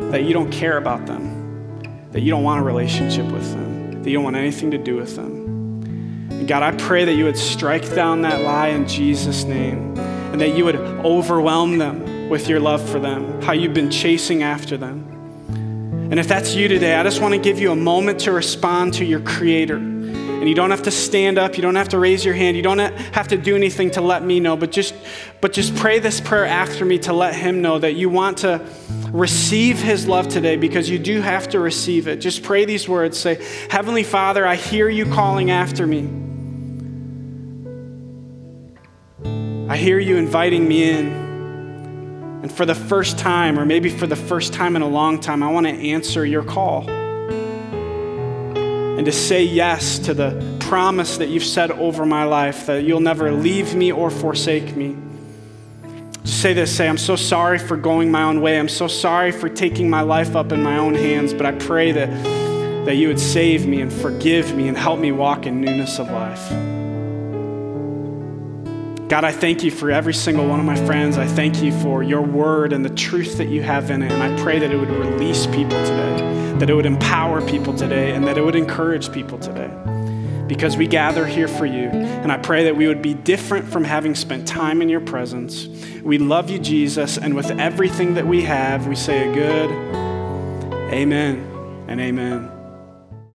that 0.10 0.24
you 0.24 0.34
don't 0.34 0.52
care 0.52 0.80
about 0.80 1.06
them, 1.06 2.10
that 2.12 2.22
you 2.22 2.32
don't 2.32 2.44
want 2.44 2.60
a 2.60 2.64
relationship 2.64 3.28
with 3.32 3.48
them, 3.54 4.02
that 4.02 4.10
you 4.10 4.16
don't 4.16 4.24
want 4.24 4.36
anything 4.36 4.72
to 4.72 4.80
do 4.80 4.96
with 4.96 5.16
them. 5.16 5.84
And 6.32 6.48
God, 6.48 6.64
I 6.64 6.72
pray 6.72 7.06
that 7.06 7.14
you 7.14 7.26
would 7.26 7.38
strike 7.38 7.88
down 7.94 8.24
that 8.24 8.42
lie 8.42 8.70
in 8.70 8.88
Jesus' 8.88 9.44
name 9.44 9.94
and 10.32 10.40
that 10.42 10.56
you 10.56 10.66
would 10.66 10.76
overwhelm 10.76 11.78
them 11.78 12.30
with 12.30 12.48
your 12.48 12.60
love 12.60 12.88
for 12.90 13.00
them, 13.00 13.42
how 13.42 13.54
you've 13.54 13.74
been 13.74 13.92
chasing 13.92 14.44
after 14.44 14.78
them. 14.78 15.08
And 16.12 16.20
if 16.20 16.28
that's 16.28 16.56
you 16.56 16.68
today, 16.68 16.96
I 16.96 17.04
just 17.04 17.22
want 17.22 17.34
to 17.34 17.40
give 17.40 17.60
you 17.60 17.72
a 17.72 17.76
moment 17.76 18.20
to 18.22 18.32
respond 18.32 18.96
to 18.96 19.06
your 19.06 19.22
Creator. 19.22 19.78
And 19.78 20.50
you 20.50 20.56
don't 20.56 20.72
have 20.72 20.82
to 20.84 20.92
stand 20.92 21.38
up, 21.38 21.56
you 21.56 21.62
don't 21.62 21.76
have 21.76 21.90
to 21.90 22.00
raise 22.00 22.26
your 22.26 22.34
hand, 22.34 22.58
you 22.58 22.64
don't 22.64 22.80
have 22.80 23.28
to 23.28 23.38
do 23.38 23.56
anything 23.56 23.92
to 23.92 24.02
let 24.02 24.24
me 24.24 24.40
know, 24.40 24.58
but 24.58 24.72
just, 24.72 24.96
but 25.40 25.54
just 25.54 25.76
pray 25.76 26.00
this 26.00 26.20
prayer 26.20 26.46
after 26.46 26.84
me 26.84 26.98
to 27.00 27.14
let 27.14 27.36
Him 27.36 27.62
know 27.62 27.78
that 27.78 27.94
you 27.94 28.10
want 28.10 28.40
to 28.40 28.66
receive 29.12 29.80
His 29.80 30.08
love 30.08 30.28
today 30.30 30.56
because 30.56 30.90
you 30.90 30.98
do 30.98 31.22
have 31.22 31.48
to 31.50 31.60
receive 31.60 32.08
it. 32.08 32.18
Just 32.18 32.44
pray 32.44 32.66
these 32.66 32.90
words 32.90 33.20
say, 33.20 33.46
Heavenly 33.70 34.04
Father, 34.04 34.48
I 34.48 34.56
hear 34.56 34.90
you 34.90 35.06
calling 35.06 35.52
after 35.52 35.86
me. 35.86 36.31
I 39.72 39.78
hear 39.78 40.00
you 40.00 40.18
inviting 40.18 40.68
me 40.68 40.90
in. 40.90 41.08
And 42.44 42.52
for 42.52 42.66
the 42.66 42.76
first 42.76 43.18
time, 43.18 43.58
or 43.58 43.64
maybe 43.64 43.90
for 43.90 44.06
the 44.06 44.18
first 44.18 44.52
time 44.52 44.76
in 44.76 44.82
a 44.82 44.88
long 44.88 45.18
time, 45.18 45.42
I 45.42 45.50
want 45.50 45.66
to 45.66 45.72
answer 45.72 46.26
your 46.26 46.44
call. 46.44 46.90
And 46.90 49.06
to 49.06 49.14
say 49.14 49.46
yes 49.46 49.98
to 50.00 50.14
the 50.14 50.58
promise 50.60 51.16
that 51.20 51.30
you've 51.30 51.46
said 51.46 51.72
over 51.72 52.06
my 52.06 52.26
life 52.26 52.66
that 52.66 52.84
you'll 52.84 53.00
never 53.00 53.32
leave 53.32 53.74
me 53.74 53.94
or 53.94 54.10
forsake 54.10 54.76
me. 54.76 54.98
Just 56.26 56.42
say 56.42 56.52
this 56.52 56.76
say, 56.76 56.90
I'm 56.90 56.98
so 56.98 57.16
sorry 57.16 57.58
for 57.58 57.78
going 57.78 58.12
my 58.12 58.24
own 58.24 58.42
way. 58.42 58.60
I'm 58.60 58.68
so 58.68 58.90
sorry 58.90 59.32
for 59.32 59.48
taking 59.48 59.90
my 59.90 60.02
life 60.02 60.36
up 60.36 60.52
in 60.52 60.62
my 60.62 60.80
own 60.80 60.96
hands, 60.96 61.34
but 61.34 61.46
I 61.46 61.54
pray 61.54 61.94
that, 61.94 62.10
that 62.86 62.96
you 62.96 63.08
would 63.08 63.22
save 63.22 63.66
me 63.66 63.80
and 63.80 63.94
forgive 63.94 64.54
me 64.54 64.68
and 64.68 64.78
help 64.78 65.00
me 65.00 65.14
walk 65.14 65.46
in 65.46 65.62
newness 65.62 65.98
of 65.98 66.12
life. 66.12 66.81
God, 69.12 69.26
I 69.26 69.34
thank 69.34 69.62
you 69.62 69.72
for 69.72 69.92
every 69.92 70.14
single 70.14 70.48
one 70.48 70.62
of 70.62 70.66
my 70.66 70.78
friends. 70.86 71.18
I 71.18 71.28
thank 71.28 71.62
you 71.62 71.78
for 71.82 72.02
your 72.02 72.22
word 72.22 72.72
and 72.72 72.86
the 72.86 72.90
truth 72.90 73.40
that 73.40 73.50
you 73.50 73.62
have 73.62 73.92
in 73.92 74.04
it. 74.04 74.10
And 74.10 74.24
I 74.24 74.42
pray 74.42 74.58
that 74.58 74.72
it 74.72 74.78
would 74.78 74.90
release 74.90 75.48
people 75.48 75.84
today, 75.84 76.56
that 76.60 76.70
it 76.70 76.74
would 76.74 76.86
empower 76.86 77.46
people 77.46 77.76
today, 77.76 78.14
and 78.14 78.26
that 78.26 78.38
it 78.38 78.42
would 78.42 78.56
encourage 78.56 79.12
people 79.12 79.38
today. 79.38 79.70
Because 80.48 80.78
we 80.78 80.88
gather 80.88 81.26
here 81.26 81.50
for 81.50 81.66
you. 81.66 81.90
And 81.90 82.32
I 82.32 82.38
pray 82.38 82.64
that 82.64 82.78
we 82.78 82.88
would 82.88 83.02
be 83.02 83.14
different 83.14 83.68
from 83.68 83.84
having 83.84 84.16
spent 84.16 84.48
time 84.48 84.82
in 84.82 84.88
your 84.88 85.02
presence. 85.02 85.68
We 86.02 86.18
love 86.18 86.50
you, 86.50 86.60
Jesus. 86.60 87.18
And 87.18 87.34
with 87.34 87.52
everything 87.52 88.14
that 88.14 88.26
we 88.26 88.44
have, 88.44 88.88
we 88.88 88.96
say 88.96 89.30
a 89.30 89.34
good 89.34 89.72
amen 90.94 91.86
and 91.90 92.00
amen. 92.00 92.61